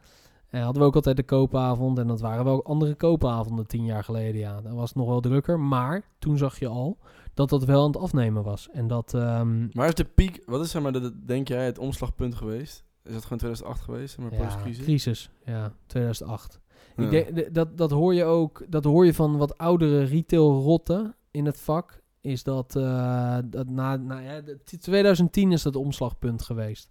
En 0.50 0.62
hadden 0.62 0.82
we 0.82 0.88
ook 0.88 0.96
altijd 0.96 1.16
de 1.18 1.24
koopavond. 1.24 1.98
En 2.00 2.08
dat 2.08 2.22
waren 2.22 2.46
wel 2.46 2.64
andere 2.66 2.96
koopavonden 2.96 3.68
tien 3.68 3.86
jaar 3.86 4.04
geleden, 4.04 4.40
ja. 4.42 4.62
Dat 4.62 4.74
was 4.74 4.94
nog 4.94 5.08
wel 5.08 5.20
drukker. 5.20 5.60
Maar 5.60 6.02
toen 6.20 6.38
zag 6.38 6.60
je 6.60 6.68
al 6.68 6.98
dat 7.34 7.50
dat 7.50 7.64
wel 7.66 7.82
aan 7.82 7.88
het 7.92 7.98
afnemen 7.98 8.44
was. 8.44 8.70
En 8.72 8.88
dat... 8.88 9.14
ehm, 9.14 9.68
Maar 9.72 9.88
is 9.88 9.94
de 9.94 10.04
piek, 10.06 10.42
wat 10.46 10.62
is 10.66 10.72
zeg 10.72 10.82
maar, 10.82 10.92
de, 10.92 11.00
de- 11.00 11.26
denk 11.26 11.48
jij, 11.48 11.66
het 11.66 11.78
omslagpunt 11.80 12.36
geweest? 12.36 12.84
Is 13.04 13.14
dat 13.14 13.24
gewoon 13.24 13.38
2008 13.38 13.82
geweest, 13.82 14.18
maar, 14.18 14.34
Ja, 14.34 14.44
postcrisis? 14.44 14.84
crisis. 14.84 15.30
Ja, 15.46 15.72
2008. 15.86 16.60
Ja. 16.98 17.04
Ik 17.04 17.10
denk, 17.10 17.38
d- 17.50 17.54
dat, 17.54 17.78
dat 17.78 17.92
hoor 17.92 18.14
je 18.14 18.24
ook, 18.24 18.66
dat 18.70 18.84
hoor 18.84 19.06
je 19.06 19.14
van 19.14 19.38
wat 19.38 19.58
oudere 19.58 20.04
retailrotten 20.04 21.16
in 21.32 21.46
het 21.46 21.60
vak. 21.60 22.02
Is 22.22 22.44
dat, 22.44 22.76
eh, 22.76 23.38
dat 23.46 23.70
na, 23.70 23.96
na 23.96 24.20
ja, 24.20 24.42
de- 24.42 24.60
2010 24.80 25.52
is 25.52 25.62
dat 25.62 25.76
omslagpunt 25.76 26.42
geweest. 26.42 26.90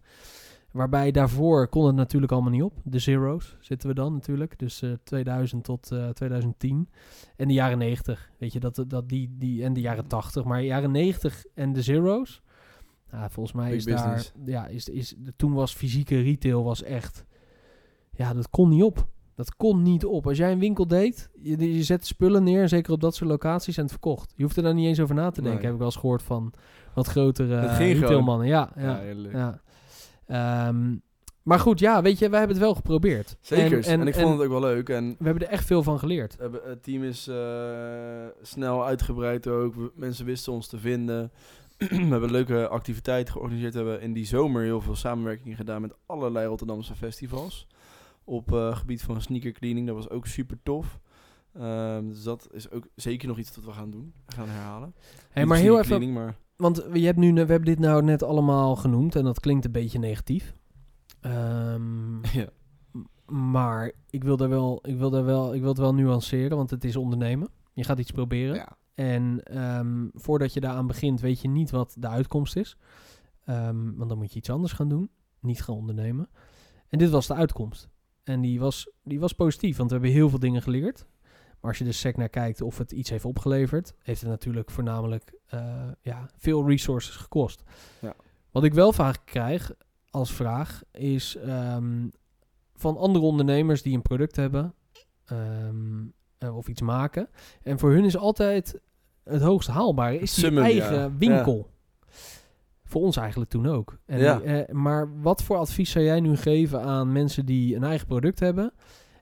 Waarbij 0.70 1.10
daarvoor 1.10 1.68
kon 1.68 1.86
het 1.86 1.94
natuurlijk 1.94 2.32
allemaal 2.32 2.50
niet 2.50 2.62
op. 2.62 2.72
De 2.84 2.98
zeros 2.98 3.56
zitten 3.60 3.88
we 3.88 3.94
dan 3.94 4.12
natuurlijk. 4.12 4.58
Dus 4.58 4.82
eh 4.82 4.90
2000 5.04 5.64
tot 5.64 5.90
eh 5.92 6.08
2010. 6.08 6.88
En 7.36 7.48
de 7.48 7.54
jaren 7.54 7.78
90. 7.78 8.30
Weet 8.38 8.52
je, 8.52 8.60
dat, 8.60 8.84
dat 8.88 9.08
die, 9.08 9.34
die, 9.38 9.64
en 9.64 9.72
de 9.72 9.80
jaren 9.80 10.06
80. 10.06 10.44
Maar 10.44 10.62
jaren 10.62 10.90
90 10.90 11.44
en 11.54 11.72
de 11.72 11.82
zeros. 11.82 12.42
Nou, 13.10 13.30
volgens 13.30 13.56
mij 13.56 13.68
Big 13.68 13.76
is 13.78 13.84
business. 13.84 14.32
daar. 14.34 14.48
Ja, 14.50 14.66
is, 14.66 14.88
is, 14.88 15.14
toen 15.36 15.52
was 15.52 15.74
fysieke 15.74 16.20
retail 16.20 16.64
was 16.64 16.82
echt. 16.82 17.24
Ja, 18.12 18.34
dat 18.34 18.50
kon 18.50 18.68
niet 18.68 18.82
op. 18.82 19.06
Dat 19.36 19.56
kon 19.56 19.82
niet 19.82 20.04
op. 20.04 20.26
Als 20.26 20.38
jij 20.38 20.52
een 20.52 20.58
winkel 20.58 20.86
deed, 20.86 21.30
je, 21.42 21.74
je 21.76 21.82
zet 21.82 22.06
spullen 22.06 22.42
neer, 22.42 22.68
zeker 22.68 22.92
op 22.92 23.00
dat 23.00 23.14
soort 23.14 23.30
locaties, 23.30 23.76
en 23.76 23.82
het 23.82 23.90
verkocht. 23.90 24.32
Je 24.36 24.42
hoeft 24.42 24.56
er 24.56 24.62
daar 24.62 24.74
niet 24.74 24.86
eens 24.86 25.00
over 25.00 25.14
na 25.14 25.30
te 25.30 25.42
denken. 25.42 25.52
Nee. 25.52 25.62
Heb 25.62 25.72
ik 25.72 25.78
wel 25.78 25.86
eens 25.86 25.96
gehoord 25.96 26.22
van 26.22 26.52
wat 26.94 27.06
grotere 27.06 27.54
uh, 27.54 27.74
gewoon. 27.76 27.92
retailmannen. 27.92 28.46
Ja, 28.46 28.70
ja, 28.76 29.00
Ja. 29.32 29.60
Ehm, 30.26 30.94
maar 31.42 31.60
goed, 31.60 31.78
ja, 31.78 32.02
weet 32.02 32.18
je, 32.18 32.28
wij 32.28 32.38
hebben 32.38 32.56
het 32.56 32.66
wel 32.66 32.74
geprobeerd. 32.74 33.36
Zeker, 33.40 33.86
en, 33.86 34.06
ik 34.06 34.14
en 34.14 34.20
vond 34.20 34.34
het 34.38 34.42
ook 34.42 34.60
wel 34.60 34.70
leuk. 34.70 34.88
En 34.88 35.16
we 35.18 35.24
hebben 35.24 35.46
er 35.46 35.52
echt 35.52 35.66
veel 35.66 35.82
van 35.82 35.98
geleerd. 35.98 36.36
het 36.64 36.82
team 36.82 37.02
is 37.02 37.28
eh, 37.28 37.36
snel 38.42 38.84
uitgebreid 38.84 39.46
ook. 39.46 39.74
Mensen 39.94 40.24
wisten 40.24 40.52
ons 40.52 40.66
te 40.66 40.78
vinden. 40.78 41.32
we 41.78 41.86
hebben 41.94 42.30
leuke 42.30 42.68
activiteiten 42.68 43.32
georganiseerd. 43.32 43.72
We 43.72 43.78
hebben 43.78 44.00
in 44.00 44.12
die 44.12 44.26
zomer 44.26 44.62
heel 44.62 44.80
veel 44.80 44.96
samenwerking 44.96 45.56
gedaan 45.56 45.80
met 45.80 45.94
allerlei 46.06 46.46
Rotterdamse 46.46 46.94
festivals. 46.94 47.66
Op 48.28 48.52
eh, 48.52 48.76
gebied 48.76 49.02
van 49.02 49.22
sneaker 49.22 49.52
cleaning. 49.52 49.86
Dat 49.86 49.96
was 49.96 50.10
ook 50.10 50.26
super 50.26 50.58
tof. 50.62 51.00
Ehm, 51.52 52.08
dus 52.08 52.22
dat 52.22 52.48
is 52.52 52.70
ook 52.70 52.86
zeker 52.94 53.28
nog 53.28 53.38
iets 53.38 53.54
dat 53.54 53.64
we 53.64 53.72
gaan 53.72 53.90
doen. 53.90 54.14
Gaan 54.26 54.48
herhalen. 54.48 54.94
Hey, 55.30 55.46
maar 55.46 55.58
heel 55.58 55.78
even, 55.78 56.12
maar 56.12 56.36
want 56.56 56.84
je 56.92 57.04
hebt 57.04 57.18
nu, 57.18 57.32
we 57.32 57.38
hebben 57.38 57.64
dit 57.64 57.78
nou 57.78 58.02
net 58.02 58.22
allemaal 58.22 58.76
genoemd 58.76 59.16
en 59.16 59.24
dat 59.24 59.40
klinkt 59.40 59.64
een 59.64 59.72
beetje 59.72 59.98
negatief. 59.98 60.54
Ehm, 61.20 62.24
ja. 62.40 62.48
maar 63.26 63.92
ik 64.10 64.24
wil, 64.24 64.36
daar 64.36 64.48
wel, 64.48 64.78
ik, 64.82 64.96
wil 64.96 65.10
daar 65.10 65.24
wel, 65.24 65.54
ik 65.54 65.60
wil 65.60 65.68
het 65.68 65.78
wel 65.78 65.94
nuanceren, 65.94 66.56
want 66.56 66.70
het 66.70 66.84
is 66.84 66.96
ondernemen. 66.96 67.48
Je 67.72 67.84
gaat 67.84 67.98
iets 67.98 68.10
proberen. 68.10 68.54
ja. 68.54 68.76
En 68.94 69.42
ehm, 69.42 70.06
voordat 70.12 70.52
je 70.52 70.60
daaraan 70.60 70.86
begint, 70.86 71.20
weet 71.20 71.40
je 71.40 71.48
niet 71.48 71.70
wat 71.70 71.96
de 71.98 72.08
uitkomst 72.08 72.56
is. 72.56 72.76
Want 73.44 74.08
dan 74.08 74.18
moet 74.18 74.32
je 74.32 74.38
iets 74.38 74.50
anders 74.50 74.72
gaan 74.72 74.88
doen. 74.88 75.10
Niet 75.40 75.62
gaan 75.62 75.74
ondernemen. 75.74 76.28
En 76.88 76.98
dit 76.98 77.10
was 77.10 77.26
de 77.26 77.34
uitkomst. 77.34 77.88
En 78.26 78.40
die 78.40 78.60
was, 78.60 78.90
die 79.02 79.20
was 79.20 79.32
positief, 79.32 79.76
want 79.76 79.90
we 79.90 79.96
hebben 79.96 80.14
heel 80.14 80.28
veel 80.28 80.38
dingen 80.38 80.62
geleerd. 80.62 81.06
Maar 81.60 81.70
als 81.70 81.78
je 81.78 81.84
er 81.84 81.94
sec 81.94 82.16
naar 82.16 82.28
kijkt 82.28 82.60
of 82.60 82.78
het 82.78 82.92
iets 82.92 83.10
heeft 83.10 83.24
opgeleverd, 83.24 83.94
heeft 84.02 84.20
het 84.20 84.30
natuurlijk 84.30 84.70
voornamelijk 84.70 85.32
eh, 85.46 85.88
ja, 86.00 86.30
veel 86.36 86.68
resources 86.68 87.16
gekost. 87.16 87.62
Ja. 88.00 88.14
Wat 88.50 88.64
ik 88.64 88.74
wel 88.74 88.92
vaak 88.92 89.18
krijg 89.24 89.72
als 90.10 90.32
vraag 90.32 90.82
is 90.92 91.36
ehm, 91.36 92.08
van 92.74 92.96
andere 92.96 93.24
ondernemers 93.24 93.82
die 93.82 93.94
een 93.94 94.02
product 94.02 94.36
hebben 94.36 94.74
ehm, 95.24 96.04
eh, 96.38 96.56
of 96.56 96.68
iets 96.68 96.80
maken. 96.80 97.28
En 97.62 97.78
voor 97.78 97.90
hun 97.90 98.04
is 98.04 98.16
altijd 98.16 98.80
het 99.24 99.42
hoogst 99.42 99.68
haalbare 99.68 100.18
is 100.18 100.34
die 100.34 100.44
Summum, 100.44 100.64
eigen 100.64 100.98
ja. 100.98 101.16
winkel. 101.16 101.70
Voor 102.88 103.00
ons 103.02 103.16
eigenlijk 103.16 103.50
toen 103.50 103.66
ook. 103.66 103.98
En 104.06 104.18
Ja. 104.18 104.40
eh, 104.40 104.74
maar 104.74 105.20
wat 105.20 105.42
voor 105.42 105.56
advies 105.56 105.90
zou 105.90 106.04
jij 106.04 106.20
nu 106.20 106.36
geven 106.36 106.82
aan 106.82 107.12
mensen 107.12 107.46
die 107.46 107.76
een 107.76 107.84
eigen 107.84 108.06
product 108.06 108.40
hebben 108.40 108.72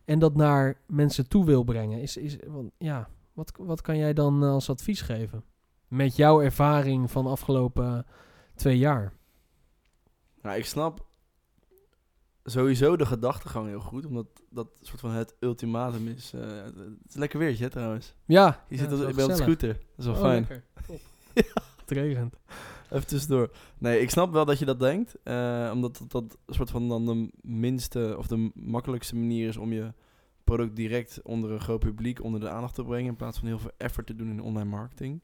en 0.05 0.19
dat 0.19 0.35
naar 0.35 0.81
mensen 0.87 1.29
toe 1.29 1.45
wil 1.45 1.63
brengen? 1.65 2.01
Is, 2.01 2.17
is, 2.17 2.37
want, 2.47 2.71
ja, 2.79 3.09
wat, 3.33 3.53
wat 3.59 3.81
kan 3.81 3.97
jij 3.97 4.13
dan 4.13 4.43
eh, 4.43 4.49
als 4.51 4.71
advies 4.71 5.01
geven? 5.01 5.45
Met 5.89 6.17
jouw 6.17 6.41
ervaring 6.43 7.11
van 7.11 7.25
de 7.25 7.31
afgelopen 7.31 8.07
twee 8.55 8.79
jaar. 8.79 9.13
Nou, 10.43 10.57
ik 10.59 10.67
snap 10.67 11.07
sowieso 12.45 12.97
de 12.97 13.07
gedachtegang 13.07 13.67
heel 13.69 13.81
goed. 13.81 14.07
Omdat 14.07 14.27
dat 14.51 14.69
soort 14.81 15.01
van 15.01 15.11
het 15.11 15.35
ultimatum 15.41 16.09
is. 16.09 16.33
eh, 16.35 16.41
het 16.65 16.77
is 17.09 17.15
lekker 17.15 17.39
weertje 17.39 17.65
hè, 17.65 17.71
trouwens. 17.71 18.15
Ja, 18.25 18.65
Je 18.69 18.77
zit 18.77 18.91
ja, 18.91 18.97
op, 18.97 19.09
op 19.09 19.15
de 19.17 19.35
scooter. 19.37 19.69
Dat 19.73 19.79
is 19.97 20.05
wel 20.05 20.15
Oh, 20.15 20.21
fijn. 20.21 20.39
lekker. 20.49 20.65
Top. 20.87 21.01
Het 21.81 21.91
regent. 21.91 22.37
Even 22.91 23.07
tussendoor. 23.07 23.51
Nee, 23.79 24.01
ik 24.01 24.11
snap 24.11 24.33
wel 24.33 24.45
dat 24.45 24.59
je 24.59 24.65
dat 24.65 24.81
denkt. 24.81 25.15
eh, 25.23 25.71
omdat 25.73 25.99
dat, 25.99 26.11
dat 26.11 26.39
soort 26.47 26.71
van 26.71 26.89
dan 26.89 27.07
de 27.07 27.31
minste 27.43 28.15
of 28.19 28.27
de 28.27 28.51
makkelijkste 28.55 29.17
manier 29.17 29.49
is 29.49 29.57
om 29.57 29.73
je 29.73 29.93
product 30.45 30.77
direct 30.77 31.21
onder 31.23 31.51
een 31.51 31.61
groot 31.61 31.81
publiek 31.81 32.23
onder 32.23 32.41
de 32.41 32.49
aandacht 32.49 32.75
te 32.75 32.85
brengen. 32.85 33.11
In 33.11 33.17
plaats 33.17 33.39
van 33.39 33.49
heel 33.49 33.59
veel 33.59 33.73
effort 33.77 34.07
te 34.07 34.17
doen 34.17 34.31
in 34.31 34.43
online 34.43 34.71
marketing. 34.71 35.23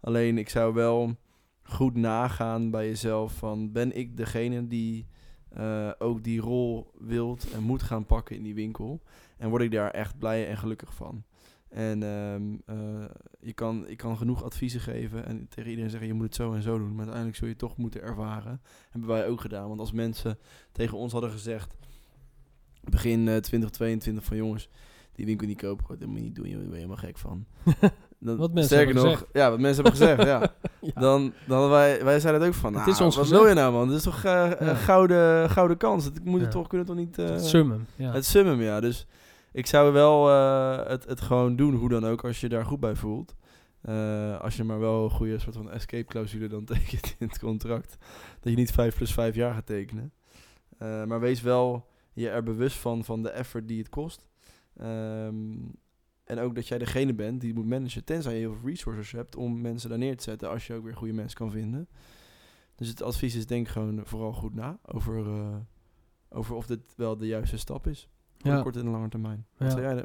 Alleen 0.00 0.38
ik 0.38 0.48
zou 0.48 0.74
wel 0.74 1.16
goed 1.62 1.94
nagaan 1.94 2.70
bij 2.70 2.86
jezelf 2.86 3.32
van 3.32 3.72
ben 3.72 3.96
ik 3.96 4.16
degene 4.16 4.66
die 4.66 5.06
eh, 5.48 5.90
ook 5.98 6.24
die 6.24 6.40
rol 6.40 6.90
wilt 6.98 7.50
en 7.50 7.62
moet 7.62 7.82
gaan 7.82 8.06
pakken 8.06 8.36
in 8.36 8.42
die 8.42 8.54
winkel. 8.54 9.00
En 9.36 9.48
word 9.48 9.62
ik 9.62 9.70
daar 9.70 9.90
echt 9.90 10.18
blij 10.18 10.48
en 10.48 10.56
gelukkig 10.56 10.94
van. 10.94 11.24
En 11.68 12.02
eh, 12.02 12.74
je 13.40 13.52
kan, 13.52 13.88
ik 13.88 13.96
kan 13.96 14.16
genoeg 14.16 14.44
adviezen 14.44 14.80
geven 14.80 15.26
en 15.26 15.46
tegen 15.48 15.70
iedereen 15.70 15.90
zeggen 15.90 16.08
je 16.08 16.14
moet 16.14 16.24
het 16.24 16.34
zo 16.34 16.52
en 16.52 16.62
zo 16.62 16.78
doen. 16.78 16.88
Maar 16.88 16.96
uiteindelijk 16.98 17.36
zul 17.36 17.46
je 17.46 17.52
het 17.52 17.62
toch 17.62 17.76
moeten 17.76 18.02
ervaren. 18.02 18.60
Hebben 18.90 19.08
wij 19.10 19.26
ook 19.28 19.40
gedaan. 19.40 19.68
Want 19.68 19.80
als 19.80 19.92
mensen 19.92 20.38
tegen 20.72 20.98
ons 20.98 21.12
hadden 21.12 21.30
gezegd 21.30 21.74
begin 22.84 23.18
eh, 23.28 23.36
2022 23.36 24.24
van 24.24 24.36
jongens, 24.36 24.68
die 25.12 25.26
winkel 25.26 25.46
niet 25.46 25.60
kopen, 25.60 25.98
dat 25.98 26.08
moet 26.08 26.16
je 26.18 26.24
niet 26.24 26.34
doen, 26.34 26.48
joh, 26.48 26.54
daar 26.60 26.68
ben 26.68 26.78
je 26.78 26.84
helemaal 26.84 27.04
gek 27.04 27.18
van. 27.18 27.44
Dan, 28.20 28.36
Wat 28.36 28.52
mensen 28.52 28.76
sterker 28.76 28.94
nog, 28.94 29.26
ja, 29.32 29.50
wat 29.50 29.60
mensen 29.60 29.84
hebben 29.84 30.00
gezegd, 30.00 30.22
ja. 30.28 30.40
Ja. 30.80 31.00
Dan, 31.00 31.32
dan 31.46 31.58
hadden 31.58 31.70
wij, 31.70 32.04
wij 32.04 32.20
zeiden 32.20 32.42
het 32.42 32.50
ook 32.50 32.56
van, 32.56 32.72
Het 32.74 32.80
nou, 32.80 32.90
is 32.94 33.00
ons 33.00 33.16
wat 33.16 33.24
gezegd. 33.24 33.40
wil 33.42 33.50
je 33.50 33.56
nou 33.56 33.72
man? 33.72 33.88
Dit 33.88 33.96
is 33.96 34.02
toch 34.02 34.16
eh, 34.16 34.22
Ja. 34.32 34.60
een 34.60 34.76
gouden, 34.76 35.50
gouden 35.50 35.76
kans. 35.76 36.04
Het 36.04 36.24
moet 36.24 36.40
het 36.40 36.50
toch, 36.50 36.66
kunnen 36.66 36.86
toch 36.86 36.96
niet... 36.96 37.18
eh, 37.18 37.26
het 37.28 37.44
summum. 37.44 37.86
Ja. 37.96 38.12
het 38.12 38.24
summum, 38.24 38.60
ja. 38.60 38.80
Dus 38.80 39.06
ik 39.52 39.66
zou 39.66 39.92
wel 39.92 40.28
eh, 40.28 40.88
het, 40.88 41.04
het 41.04 41.20
gewoon 41.20 41.56
doen, 41.56 41.74
hoe 41.74 41.88
dan 41.88 42.06
ook, 42.06 42.24
als 42.24 42.40
je 42.40 42.48
daar 42.48 42.64
goed 42.64 42.80
bij 42.80 42.94
voelt. 42.96 43.34
Eh, 43.80 44.40
als 44.40 44.56
je 44.56 44.64
maar 44.64 44.80
wel 44.80 45.04
een 45.04 45.10
goede 45.10 45.38
soort 45.38 45.56
van 45.56 45.70
escape 45.70 46.04
clausule 46.04 46.48
dan 46.48 46.64
tekent 46.74 47.16
in 47.18 47.28
het 47.28 47.38
contract. 47.38 47.96
Dat 48.40 48.52
je 48.52 48.58
niet 48.58 48.70
5 48.70 48.96
plus 48.96 49.12
5 49.12 49.34
jaar 49.34 49.54
gaat 49.54 49.66
tekenen. 49.66 50.12
Eh, 50.78 51.04
maar 51.04 51.20
wees 51.20 51.40
wel 51.40 51.86
je 52.12 52.28
er 52.28 52.42
bewust 52.42 52.76
van, 52.76 53.04
van 53.04 53.22
de 53.22 53.30
effort 53.30 53.68
die 53.68 53.78
het 53.78 53.88
kost. 53.88 54.26
Ehm, 54.76 55.56
en 56.24 56.38
ook 56.38 56.54
dat 56.54 56.68
jij 56.68 56.78
degene 56.78 57.14
bent 57.14 57.40
die 57.40 57.54
moet 57.54 57.66
managen, 57.66 58.04
tenzij 58.04 58.32
je 58.32 58.38
heel 58.38 58.54
veel 58.54 58.68
resources 58.68 59.12
hebt 59.12 59.36
om 59.36 59.60
mensen 59.60 59.88
daar 59.88 59.98
neer 59.98 60.16
te 60.16 60.22
zetten, 60.22 60.50
als 60.50 60.66
je 60.66 60.74
ook 60.74 60.84
weer 60.84 60.96
goede 60.96 61.12
mensen 61.12 61.38
kan 61.38 61.50
vinden. 61.50 61.88
Dus 62.74 62.88
het 62.88 63.02
advies 63.02 63.34
is 63.34 63.46
denk 63.46 63.68
gewoon 63.68 64.00
vooral 64.06 64.32
goed 64.32 64.54
na 64.54 64.78
over 64.84 65.26
over 66.28 66.54
of 66.54 66.66
dit 66.66 66.80
wel 66.96 67.16
de 67.16 67.26
juiste 67.26 67.58
stap 67.58 67.86
is. 67.86 68.08
Voor 68.38 68.50
Ja. 68.50 68.56
de 68.56 68.62
korte 68.62 68.78
en 68.80 68.88
lange 68.88 69.08
termijn. 69.08 69.46
Wat 69.56 69.72
Ja. 69.72 69.80
jij, 69.80 69.96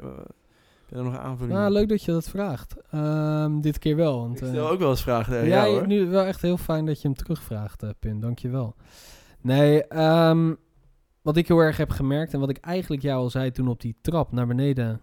jij 0.88 0.98
er 0.98 1.04
nog 1.04 1.12
een 1.12 1.18
aanvulling 1.18 1.54
Nou, 1.58 1.72
leuk 1.72 1.88
dat 1.88 2.02
je 2.04 2.12
dat 2.12 2.28
vraagt. 2.28 2.76
Ehm, 2.90 3.60
dit 3.60 3.78
keer 3.78 3.96
wel. 3.96 4.18
Want, 4.20 4.36
Ik 4.36 4.42
eh, 4.42 4.48
stel 4.48 4.68
ook 4.68 4.78
wel 4.78 4.90
eens 4.90 5.02
vragen 5.02 5.46
ja, 5.46 5.64
je- 5.64 5.72
hoor. 5.72 5.86
nu 5.86 6.06
wel 6.06 6.24
echt 6.24 6.42
heel 6.42 6.56
fijn 6.56 6.86
dat 6.86 7.00
je 7.02 7.08
hem 7.08 7.16
terugvraagt, 7.16 7.82
eh 7.82 7.90
Pim. 7.98 8.20
Dankjewel. 8.20 8.74
Nee, 9.40 9.84
ehm, 9.86 10.54
wat 11.22 11.36
ik 11.36 11.48
heel 11.48 11.58
erg 11.58 11.76
heb 11.76 11.90
gemerkt 11.90 12.34
en 12.34 12.40
wat 12.40 12.50
ik 12.50 12.56
eigenlijk 12.58 13.02
jou 13.02 13.18
al 13.22 13.30
zei 13.30 13.50
toen 13.50 13.68
op 13.68 13.80
die 13.80 13.96
trap 14.00 14.32
naar 14.32 14.46
beneden 14.46 15.00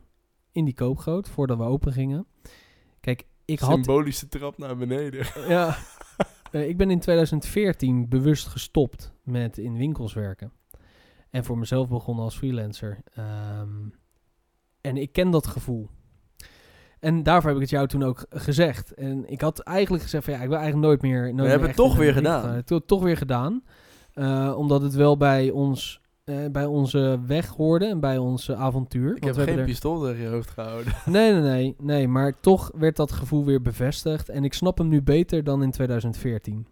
in 0.52 0.66
die 0.66 0.74
koopgoot, 0.74 1.30
voordat 1.30 1.58
we 1.58 1.64
open 1.64 1.92
gingen. 1.94 2.26
Kijk, 3.00 3.24
ik 3.46 3.60
had... 3.60 3.72
Symbolische 3.74 4.28
trap 4.28 4.58
naar 4.58 4.78
beneden. 4.78 5.26
Ja, 5.48 5.76
Eh, 6.52 6.68
ik 6.68 6.78
ben 6.78 6.90
in 6.92 7.00
2014 7.00 8.10
bewust 8.10 8.48
gestopt 8.48 9.14
met 9.24 9.58
in 9.58 9.78
winkels 9.78 10.14
werken. 10.14 10.52
En 11.32 11.44
voor 11.46 11.58
mezelf 11.58 11.88
begonnen 11.90 12.24
als 12.24 12.38
freelancer. 12.38 12.98
Ehm, 13.16 13.70
en 14.82 14.98
ik 14.98 15.12
ken 15.12 15.32
dat 15.32 15.48
gevoel. 15.48 15.90
En 17.00 17.24
daarvoor 17.24 17.48
heb 17.50 17.56
ik 17.56 17.62
het 17.66 17.72
jou 17.72 17.88
toen 17.88 18.04
ook 18.04 18.26
gezegd. 18.30 18.94
En 18.94 19.30
ik 19.32 19.42
had 19.42 19.60
eigenlijk 19.60 20.04
gezegd 20.04 20.24
van 20.26 20.34
ja, 20.34 20.40
ik 20.42 20.48
wil 20.48 20.58
eigenlijk 20.58 20.88
nooit 20.88 21.02
meer... 21.02 21.22
Nooit 21.22 21.36
meer 21.36 21.48
hebben 21.50 21.68
het 21.68 21.78
toch 21.78 21.96
weer 21.98 22.14
gedaan. 22.14 22.44
gaan. 22.44 22.64
To- 22.64 22.86
toch 22.86 23.04
weer 23.04 23.18
gedaan. 23.18 23.64
Omdat 24.56 24.82
het 24.82 24.94
wel 24.94 25.18
bij 25.18 25.50
ons... 25.50 26.02
eh, 26.24 26.46
bij 26.52 26.66
onze 26.66 27.20
weg 27.26 27.48
hoorde 27.48 27.86
en 27.86 28.00
bij 28.00 28.18
ons 28.18 28.50
eh, 28.50 28.60
avontuur. 28.62 29.16
Ik 29.16 29.24
Want 29.24 29.36
heb 29.36 29.46
we 29.46 29.52
geen 29.52 29.60
er- 29.60 29.66
pistool 29.66 30.02
tegen 30.02 30.22
je 30.22 30.28
hoofd 30.30 30.50
gehouden. 30.50 30.94
Nee, 31.06 31.32
nee, 31.34 31.42
nee, 31.42 31.76
nee. 31.80 32.08
Maar 32.08 32.40
toch 32.40 32.72
werd 32.76 32.96
dat 32.96 33.12
gevoel 33.12 33.46
weer 33.46 33.62
bevestigd. 33.62 34.30
En 34.30 34.44
ik 34.44 34.54
snap 34.54 34.78
hem 34.78 34.88
nu 34.88 35.02
beter 35.02 35.44
dan 35.44 35.64
in 35.64 35.72
2014. 35.72 36.68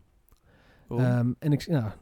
Waarom? 0.88 1.08
Ehm, 1.08 1.32
en 1.40 1.52
ik, 1.52 1.62
ja, 1.62 1.96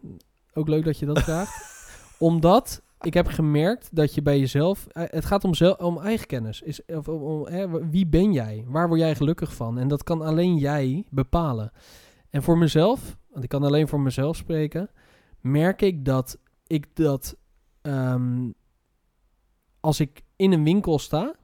ook 0.54 0.67
leuk 0.67 0.86
dat 0.86 1.00
je 1.00 1.06
dat 1.06 1.20
vraagt. 1.24 1.76
Omdat 2.20 2.82
ik 3.02 3.14
heb 3.14 3.28
gemerkt 3.28 3.96
dat 3.96 4.14
je 4.14 4.22
bij 4.22 4.40
jezelf... 4.40 4.88
eh, 4.88 5.04
het 5.08 5.26
gaat 5.26 5.44
om, 5.44 5.54
zel, 5.54 5.74
om 5.74 5.98
eigen 6.00 6.28
kennis. 6.28 6.62
Is, 6.62 6.86
of, 6.86 7.08
om, 7.08 7.46
hè, 7.48 7.90
wie 7.90 8.08
ben 8.08 8.34
jij? 8.34 8.64
Waar 8.68 8.88
word 8.88 9.00
jij 9.00 9.16
gelukkig 9.16 9.56
van? 9.56 9.78
En 9.78 9.88
dat 9.88 10.04
kan 10.04 10.22
alleen 10.22 10.58
jij 10.58 11.06
bepalen. 11.10 11.72
En 12.30 12.44
voor 12.44 12.58
mezelf, 12.58 13.18
want 13.30 13.44
ik 13.44 13.50
kan 13.50 13.64
alleen 13.64 13.88
voor 13.88 14.00
mezelf 14.02 14.36
spreken... 14.36 14.90
merk 15.42 15.82
ik 15.82 16.06
dat 16.06 16.40
ik 16.68 16.96
dat... 16.96 17.38
ehm, 17.82 18.50
als 19.80 20.00
ik 20.00 20.24
in 20.36 20.52
een 20.52 20.64
winkel 20.64 21.00
sta... 21.00 21.36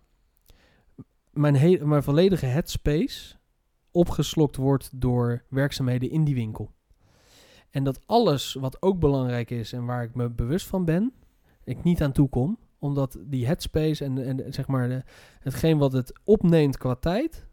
Mijn, 1.31 1.55
he- 1.55 1.85
mijn 1.85 2.03
volledige 2.03 2.45
headspace 2.45 3.35
opgeslokt 3.91 4.55
wordt 4.55 4.89
door 5.01 5.43
werkzaamheden 5.49 6.09
in 6.09 6.23
die 6.23 6.35
winkel. 6.35 6.71
En 7.73 7.83
dat 7.83 7.99
alles 8.05 8.53
wat 8.59 8.81
ook 8.81 8.99
belangrijk 8.99 9.49
is 9.49 9.73
en 9.73 9.85
waar 9.85 10.03
ik 10.03 10.15
me 10.15 10.29
bewust 10.29 10.67
van 10.67 10.85
ben, 10.85 11.11
ik 11.63 11.83
niet 11.83 12.01
aan 12.03 12.11
toe 12.11 12.29
kom. 12.29 12.57
Omdat 12.79 13.17
die 13.25 13.45
headspace 13.45 14.03
en, 14.03 14.25
en 14.25 14.53
zeg 14.53 14.67
maar 14.67 14.87
de, 14.87 15.03
hetgeen 15.39 15.77
wat 15.77 15.91
het 15.93 16.13
opneemt 16.23 16.77
qua 16.77 16.95
tijd, 16.95 17.45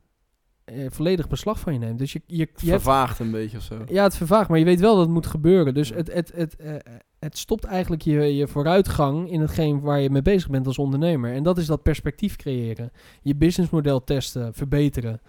eh, 0.65 0.87
volledig 0.91 1.29
beslag 1.29 1.61
van 1.61 1.73
je 1.73 1.79
neemt. 1.79 1.99
Dus 1.99 2.13
je, 2.13 2.23
je, 2.27 2.41
Het 2.53 2.61
je 2.61 2.71
hebt, 2.71 2.83
vervaagt 2.83 3.19
een 3.19 3.31
beetje 3.31 3.57
of 3.57 3.63
zo. 3.63 3.85
ja, 3.89 4.03
het 4.03 4.17
vervaagt, 4.17 4.49
maar 4.49 4.59
je 4.59 4.65
weet 4.65 4.81
wel 4.81 4.93
dat 4.95 5.05
het 5.05 5.13
moet 5.15 5.27
gebeuren. 5.27 5.75
Dus 5.75 5.89
Ja. 5.89 5.95
het, 5.95 6.13
het, 6.13 6.33
het, 6.35 6.57
eh, 6.57 6.75
het 7.19 7.39
stopt 7.39 7.65
eigenlijk 7.65 8.03
je, 8.03 8.37
je 8.37 8.49
vooruitgang 8.49 9.31
in 9.31 9.41
hetgeen 9.41 9.81
waar 9.81 10.01
je 10.01 10.11
mee 10.11 10.23
bezig 10.23 10.51
bent 10.51 10.67
als 10.67 10.79
ondernemer. 10.79 11.33
En 11.33 11.43
dat 11.43 11.59
is 11.59 11.67
dat 11.67 11.83
perspectief 11.83 12.37
creëren. 12.37 12.91
Je 13.23 13.37
businessmodel 13.37 14.05
testen, 14.05 14.55
verbeteren. 14.55 15.21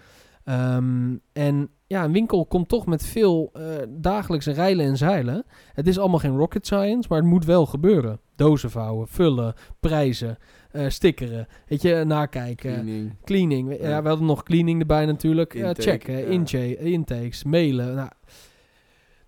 Ehm, 0.44 1.16
en 1.32 1.70
ja, 1.86 2.04
een 2.04 2.12
winkel 2.12 2.46
komt 2.46 2.68
toch 2.68 2.86
met 2.86 3.06
veel 3.06 3.50
eh, 3.52 3.62
dagelijkse 3.88 4.52
rijlen 4.52 4.86
en 4.86 4.96
zeilen. 4.96 5.44
Het 5.72 5.86
is 5.86 5.98
allemaal 5.98 6.18
geen 6.18 6.36
rocket 6.36 6.66
science, 6.66 7.08
maar 7.08 7.18
het 7.18 7.26
moet 7.26 7.44
wel 7.44 7.66
gebeuren. 7.66 8.20
Dozen 8.36 8.70
vouwen, 8.70 9.08
vullen, 9.08 9.54
prijzen, 9.80 10.38
eh 10.70 10.88
stickeren, 10.88 11.46
weet 11.66 11.82
je, 11.82 12.04
nakijken. 12.06 12.72
Cleaning. 12.72 13.16
Cleaning. 13.24 13.80
Ja, 13.80 14.02
we 14.02 14.08
hadden 14.08 14.26
nog 14.26 14.42
cleaning 14.42 14.80
erbij 14.80 15.06
natuurlijk. 15.06 15.54
Ja, 15.54 15.66
Intake, 15.66 15.90
checken, 15.90 16.58
ja. 16.58 16.78
intakes, 16.78 17.44
mailen. 17.44 17.94
Nou, 17.94 18.10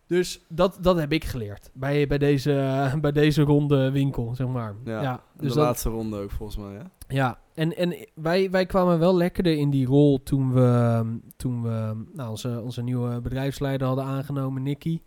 dus 0.07 0.45
dat, 0.49 0.79
dat 0.81 0.97
heb 0.97 1.13
ik 1.13 1.25
geleerd 1.25 1.71
bij, 1.75 2.07
bij, 2.07 2.19
deze, 2.19 2.53
bij 3.01 3.13
deze 3.13 3.43
ronde 3.43 3.91
winkel, 3.91 4.35
zeg 4.35 4.47
maar. 4.47 4.75
Ja, 4.85 5.23
dus 5.37 5.49
de 5.49 5.55
dat, 5.55 5.67
laatste 5.67 5.89
ronde 5.89 6.23
ook 6.23 6.31
volgens 6.31 6.59
mij, 6.59 6.73
ja. 6.73 6.91
ja. 7.09 7.39
En, 7.55 7.77
en 7.77 8.09
wij, 8.15 8.51
wij 8.51 8.67
kwamen 8.67 8.99
wel 8.99 9.17
lekkerder 9.17 9.57
in 9.57 9.71
die 9.71 9.87
rol 9.87 10.23
toen 10.23 10.53
we, 10.53 11.19
toen 11.37 11.63
we 11.63 12.05
nou, 12.13 12.31
onze, 12.31 12.61
onze 12.63 12.83
nieuwe 12.83 13.21
bedrijfsleider 13.21 13.87
hadden 13.87 14.05
aangenomen, 14.05 14.63
Nicky. 14.63 15.01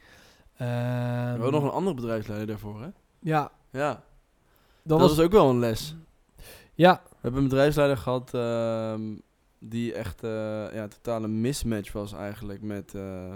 We 0.57 0.63
Ehm, 0.63 1.29
hadden 1.29 1.51
nog 1.51 1.63
een 1.63 1.77
andere 1.77 1.95
bedrijfsleider 1.95 2.47
daarvoor, 2.47 2.81
hè? 2.81 2.87
Ja, 3.19 3.51
Ja, 3.71 3.89
dat, 3.89 4.01
dat, 4.83 4.99
was... 4.99 5.15
was 5.15 5.25
ook 5.25 5.31
wel 5.31 5.49
een 5.49 5.59
les. 5.59 5.95
Ja, 6.73 7.01
We 7.09 7.17
hebben 7.21 7.41
een 7.41 7.47
bedrijfsleider 7.47 7.97
gehad 7.97 8.33
ehm, 8.33 9.01
die 9.59 9.93
echt 9.93 10.23
eh 10.23 10.73
ja, 10.73 10.87
totale 10.87 11.27
mismatch 11.27 11.91
was 11.91 12.13
eigenlijk 12.13 12.61
met, 12.61 12.93
eh, 12.93 13.33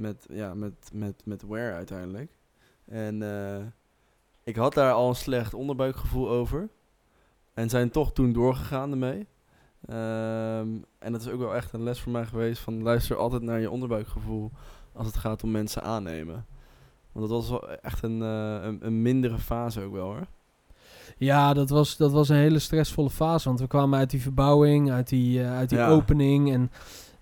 met, 0.00 0.26
ja, 0.30 0.54
met, 0.54 0.90
met, 0.92 1.22
met 1.24 1.42
Ware 1.42 1.72
uiteindelijk. 1.72 2.30
En 2.84 3.22
eh, 3.22 3.64
ik 4.44 4.56
had 4.56 4.74
daar 4.74 4.92
al 4.92 5.08
een 5.08 5.14
slecht 5.14 5.54
onderbuikgevoel 5.54 6.28
over. 6.28 6.68
En 7.54 7.68
zijn 7.68 7.90
toch 7.90 8.12
toen 8.12 8.32
doorgegaan 8.32 8.90
ermee. 8.90 9.26
Ehm, 9.86 10.68
en 10.98 11.12
dat 11.12 11.20
is 11.20 11.28
ook 11.28 11.38
wel 11.38 11.54
echt 11.54 11.72
een 11.72 11.82
les 11.82 12.00
voor 12.00 12.12
mij 12.12 12.26
geweest 12.26 12.62
van 12.62 12.82
luister 12.82 13.16
altijd 13.16 13.42
naar 13.42 13.60
je 13.60 13.70
onderbuikgevoel 13.70 14.50
als 14.92 15.06
het 15.06 15.16
gaat 15.16 15.42
om 15.42 15.50
mensen 15.50 15.82
aannemen. 15.82 16.46
Want 17.12 17.28
dat 17.28 17.38
was 17.38 17.50
wel 17.50 17.70
echt 17.70 18.02
een, 18.02 18.22
eh, 18.22 18.58
een, 18.62 18.78
een 18.86 19.02
mindere 19.02 19.38
fase 19.38 19.82
ook 19.82 19.92
wel 19.92 20.04
hoor. 20.04 20.26
Ja, 21.18 21.54
dat 21.54 21.70
was, 21.70 21.96
dat 21.96 22.12
was 22.12 22.28
een 22.28 22.36
hele 22.36 22.58
stressvolle 22.58 23.10
fase. 23.10 23.48
Want 23.48 23.60
we 23.60 23.66
kwamen 23.66 23.98
uit 23.98 24.10
die 24.10 24.22
verbouwing, 24.22 24.90
uit 24.90 25.08
die, 25.08 25.42
eh, 25.42 25.56
uit 25.56 25.68
die 25.68 25.78
Ja. 25.78 25.88
opening. 25.88 26.52
En 26.52 26.70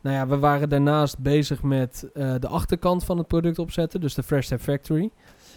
nou 0.01 0.17
ja, 0.17 0.27
we 0.27 0.39
waren 0.39 0.69
daarnaast 0.69 1.19
bezig 1.19 1.63
met 1.63 2.11
eh, 2.15 2.35
de 2.39 2.49
achterkant 2.49 3.05
van 3.05 3.19
het 3.19 3.27
product 3.27 3.59
opzetten. 3.59 4.01
Dus 4.01 4.15
de 4.15 4.23
Fresh 4.23 4.45
Step 4.47 4.61
Factory. 4.61 5.11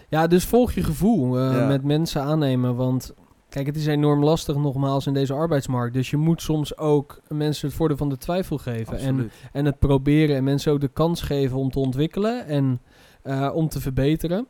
Ja, 0.09 0.27
dus 0.27 0.45
volg 0.45 0.71
je 0.71 0.83
gevoel 0.83 1.39
eh, 1.39 1.53
Ja. 1.57 1.67
met 1.67 1.83
mensen 1.83 2.21
aannemen. 2.21 2.75
Want 2.75 3.13
kijk, 3.49 3.65
het 3.65 3.75
is 3.75 3.85
enorm 3.87 4.23
lastig 4.23 4.55
nogmaals 4.55 5.07
in 5.07 5.13
deze 5.13 5.33
arbeidsmarkt. 5.33 5.93
Dus 5.93 6.09
je 6.09 6.17
moet 6.17 6.41
soms 6.41 6.77
ook 6.77 7.21
mensen 7.27 7.67
het 7.67 7.77
voordeel 7.77 7.97
van 7.97 8.09
de 8.09 8.17
twijfel 8.17 8.57
geven. 8.57 8.97
En, 8.97 9.09
Absoluut. 9.09 9.33
en 9.51 9.65
het 9.65 9.79
proberen 9.79 10.35
en 10.35 10.43
mensen 10.43 10.71
ook 10.71 10.81
de 10.81 10.87
kans 10.93 11.21
geven 11.21 11.57
om 11.57 11.71
te 11.71 11.79
ontwikkelen 11.79 12.45
en 12.47 12.81
eh, 13.21 13.51
om 13.53 13.67
te 13.69 13.79
verbeteren. 13.81 14.47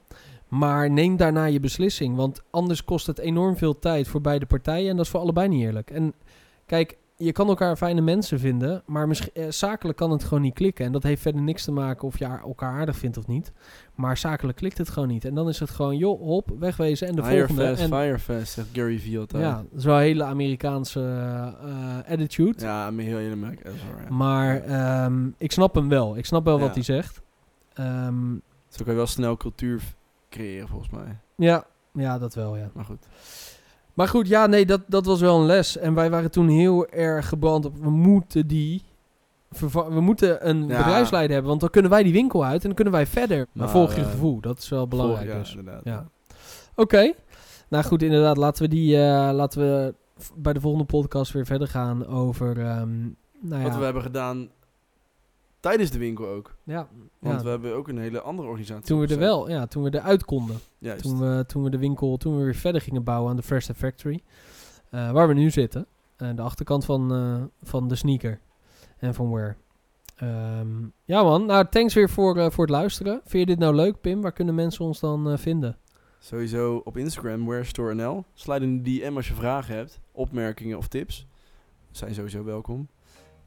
Maar 0.48 0.92
neem 0.92 1.18
daarna 1.18 1.46
je 1.46 1.60
beslissing, 1.60 2.16
want 2.16 2.42
anders 2.50 2.84
kost 2.84 3.08
het 3.08 3.20
enorm 3.20 3.58
veel 3.58 3.80
tijd 3.80 4.08
voor 4.08 4.22
beide 4.22 4.46
partijen 4.46 4.90
en 4.90 4.96
dat 4.96 5.06
is 5.06 5.12
voor 5.12 5.20
allebei 5.20 5.48
niet 5.48 5.62
eerlijk. 5.64 5.90
En 5.92 6.14
kijk, 6.66 6.98
je 7.24 7.32
kan 7.32 7.48
elkaar 7.48 7.76
fijne 7.78 8.02
mensen 8.02 8.40
vinden, 8.40 8.84
maar 8.86 9.08
misschien, 9.08 9.32
eh, 9.34 9.46
zakelijk 9.50 9.98
kan 9.98 10.12
het 10.12 10.24
gewoon 10.24 10.42
niet 10.42 10.54
klikken. 10.54 10.86
En 10.86 10.92
dat 10.92 11.04
heeft 11.04 11.22
verder 11.22 11.42
niks 11.42 11.64
te 11.64 11.72
maken 11.72 12.08
of 12.08 12.20
je 12.20 12.26
elkaar 12.26 12.72
aardig 12.74 12.98
vindt 12.98 13.18
of 13.18 13.28
niet. 13.28 13.52
Maar 13.96 14.18
zakelijk 14.18 14.58
klikt 14.58 14.78
het 14.78 14.90
gewoon 14.90 15.08
niet. 15.08 15.26
En 15.26 15.36
dan 15.36 15.48
is 15.50 15.60
het 15.60 15.70
gewoon, 15.70 15.98
joh, 15.98 16.22
hop, 16.22 16.52
wegwezen 16.60 17.08
en 17.08 17.16
de 17.16 17.22
Hire 17.22 17.38
volgende. 17.38 17.68
fast, 17.70 17.82
en, 17.82 17.88
fire 17.88 18.20
fast, 18.20 18.52
zegt 18.54 18.68
Gary 18.74 19.00
Vee 19.00 19.20
altijd. 19.20 19.44
ja, 19.44 19.56
dat 19.56 19.80
is 19.80 19.86
wel 19.86 19.96
een 19.96 20.02
hele 20.02 20.24
Amerikaanse 20.24 21.00
eh, 21.62 22.12
attitude. 22.12 22.64
Ja, 22.66 22.92
maar 22.92 23.04
heel 23.04 23.38
waar, 23.40 23.56
ja. 24.10 24.10
Maar 24.10 24.62
ehm, 24.64 25.28
ik 25.38 25.52
snap 25.52 25.76
hem 25.76 25.90
wel. 25.90 26.18
Ik 26.18 26.26
snap 26.26 26.46
wel 26.46 26.58
Ja. 26.58 26.62
wat 26.64 26.74
hij 26.74 26.84
zegt. 26.84 27.22
Ehm, 27.74 28.32
Zo 28.68 28.84
kan 28.84 28.94
je 28.94 28.94
wel 28.94 29.08
snel 29.08 29.38
cultuur 29.38 29.82
creëren, 30.30 30.68
volgens 30.68 30.90
mij. 30.90 31.18
ja, 31.36 31.66
ja, 31.94 32.20
dat 32.20 32.34
wel, 32.34 32.58
ja. 32.58 32.70
Maar 32.74 32.86
goed. 32.86 33.08
Maar 34.02 34.10
goed, 34.10 34.28
ja, 34.28 34.46
nee, 34.48 34.66
dat, 34.66 34.82
dat 34.88 35.06
was 35.06 35.20
wel 35.20 35.40
een 35.40 35.46
les. 35.46 35.78
En 35.78 35.94
wij 35.94 36.10
waren 36.10 36.32
toen 36.32 36.48
heel 36.48 36.88
erg 36.88 37.28
gebrand 37.28 37.66
op, 37.66 37.78
we 37.78 37.90
moeten 37.90 38.48
die... 38.48 38.84
We 39.90 40.02
moeten 40.02 40.50
een 40.50 40.68
Ja. 40.68 40.78
bedrijfsleider 40.78 41.32
hebben, 41.32 41.50
want 41.50 41.62
dan 41.62 41.70
kunnen 41.70 41.92
wij 41.92 42.04
die 42.04 42.14
winkel 42.14 42.46
uit 42.46 42.62
en 42.62 42.66
dan 42.66 42.74
kunnen 42.76 42.94
wij 42.94 43.06
verder. 43.08 43.38
Maar 43.38 43.48
Maar, 43.54 43.70
volg 43.70 43.96
je 43.96 44.02
eh, 44.02 44.10
gevoel, 44.10 44.40
dat 44.40 44.58
is 44.58 44.70
wel 44.70 44.88
belangrijk 44.88 45.28
ja, 45.30 45.38
dus. 45.38 45.56
inderdaad. 45.56 45.82
Ja. 45.84 46.08
Oké. 46.76 47.14
Nou 47.70 47.84
goed, 47.84 48.02
inderdaad, 48.02 48.38
laten 48.38 48.64
we 48.64 48.70
die, 48.70 48.96
eh, 48.98 49.30
laten 49.34 49.60
we 49.62 49.94
bij 50.36 50.54
de 50.54 50.60
volgende 50.60 50.86
podcast 50.86 51.32
weer 51.32 51.46
verder 51.46 51.68
gaan 51.68 52.08
over, 52.08 52.60
ehm, 52.60 53.00
nou 53.40 53.62
ja. 53.62 53.64
Wat 53.64 53.78
we 53.78 53.84
hebben 53.84 54.02
gedaan 54.02 54.50
tijdens 55.62 55.92
de 55.92 56.00
winkel 56.00 56.28
ook. 56.28 56.56
ja, 56.64 56.88
Want 57.20 57.36
ja. 57.38 57.44
we 57.44 57.50
hebben 57.50 57.76
ook 57.76 57.88
een 57.88 57.98
hele 57.98 58.22
andere 58.22 58.48
organisatie 58.48 58.86
toen 58.86 59.00
we 59.00 59.08
er 59.08 59.20
wel, 59.20 59.50
ja, 59.50 59.66
toen 59.68 59.84
we 59.84 59.94
eruit 59.94 60.26
konden. 60.26 60.60
Juist. 60.78 61.02
Toen 61.04 61.20
we, 61.20 61.44
toen 61.48 61.64
we 61.64 61.70
de 61.70 61.78
winkel, 61.78 62.18
toen 62.18 62.38
we 62.38 62.44
weer 62.44 62.56
verder 62.56 62.82
gingen 62.82 63.04
bouwen 63.04 63.30
aan 63.30 63.36
de 63.36 63.44
Fresh 63.44 63.70
Factory. 63.76 64.22
eh, 64.90 65.12
waar 65.12 65.28
we 65.28 65.34
nu 65.34 65.50
zitten. 65.50 65.86
Eh, 66.18 66.30
de 66.36 66.42
achterkant 66.42 66.86
van, 66.86 67.14
eh, 67.14 67.44
van 67.64 67.88
de 67.88 67.96
sneaker. 67.96 68.40
En 68.98 69.14
van 69.14 69.32
Wear. 69.32 69.58
Ehm, 70.16 70.68
ja 71.06 71.24
man, 71.24 71.46
nou 71.46 71.66
thanks 71.70 71.94
weer 71.94 72.10
voor, 72.10 72.52
voor 72.52 72.64
het 72.66 72.74
luisteren. 72.74 73.22
Vind 73.26 73.48
je 73.48 73.56
dit 73.56 73.60
nou 73.60 73.76
leuk 73.76 74.02
Pim? 74.02 74.22
Waar 74.22 74.32
kunnen 74.32 74.56
mensen 74.56 74.86
ons 74.86 75.00
dan 75.00 75.40
vinden? 75.40 75.78
Sowieso 76.20 76.82
op 76.84 76.98
Instagram, 76.98 77.46
WhereStoreNL. 77.46 78.26
Sluit 78.34 78.62
in 78.62 78.84
de 78.84 79.00
DM 79.00 79.16
als 79.16 79.28
je 79.28 79.34
vragen 79.34 79.76
hebt, 79.76 80.00
opmerkingen 80.12 80.78
of 80.78 80.88
tips. 80.88 81.28
Zijn 81.92 82.14
sowieso 82.14 82.44
welkom. 82.44 82.88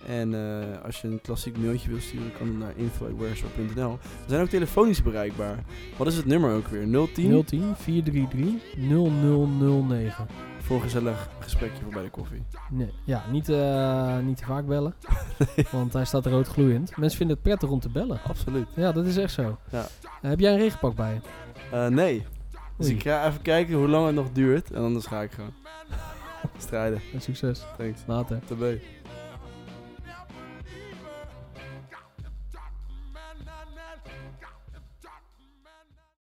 En 0.06 0.34
eh, 0.34 0.84
als 0.84 1.00
je 1.00 1.08
een 1.08 1.20
klassiek 1.20 1.58
mailtje 1.58 1.90
wil 1.90 2.00
sturen, 2.00 2.32
kan 2.38 2.46
het 2.46 2.58
naar 2.58 2.72
info.wearshop.nl. 2.76 3.98
We 4.02 4.28
zijn 4.28 4.42
ook 4.42 4.48
telefonisch 4.48 5.02
bereikbaar. 5.02 5.58
Wat 5.96 6.06
is 6.06 6.16
het 6.16 6.26
nummer 6.26 6.54
ook 6.54 6.66
weer? 6.66 7.08
010? 7.14 7.44
010 7.44 7.76
433 7.76 8.76
0009. 8.76 10.26
Voor 10.58 10.76
een 10.76 10.82
gezellig 10.82 11.28
gesprekje 11.38 11.82
voor 11.82 11.92
bij 11.92 12.02
de 12.02 12.10
koffie. 12.10 12.42
Nee, 12.70 12.92
ja, 13.04 13.24
niet, 13.30 13.48
eh, 13.48 14.18
niet 14.18 14.36
te 14.36 14.44
vaak 14.44 14.66
bellen. 14.66 14.94
Want 15.70 15.92
hij 15.92 16.04
staat 16.04 16.26
rood 16.26 16.48
gloeiend. 16.48 16.96
Mensen 16.96 17.18
vinden 17.18 17.36
het 17.36 17.44
prettig 17.44 17.68
om 17.68 17.80
te 17.80 17.88
bellen. 17.88 18.20
Absoluut. 18.26 18.66
Ja, 18.74 18.92
dat 18.92 19.06
is 19.06 19.16
echt 19.16 19.32
zo. 19.32 19.58
Ja. 19.70 19.86
Eh, 20.22 20.30
heb 20.30 20.40
jij 20.40 20.52
een 20.52 20.58
regenpak 20.58 20.94
bij 20.94 21.20
je? 21.70 21.90
Nee. 21.90 22.26
Dus 22.76 22.86
Oei. 22.86 22.96
ik 22.96 23.02
ga 23.02 23.26
even 23.26 23.42
kijken 23.42 23.74
hoe 23.74 23.88
lang 23.88 24.06
het 24.06 24.14
nog 24.14 24.32
duurt. 24.32 24.70
En 24.70 24.82
anders 24.82 25.06
ga 25.06 25.22
ik 25.22 25.30
gewoon 25.30 25.52
strijden. 26.58 27.00
En 27.12 27.20
succes. 27.20 27.64
Thanks. 27.78 28.00
Later. 28.06 28.40
Tabé. 28.46 28.80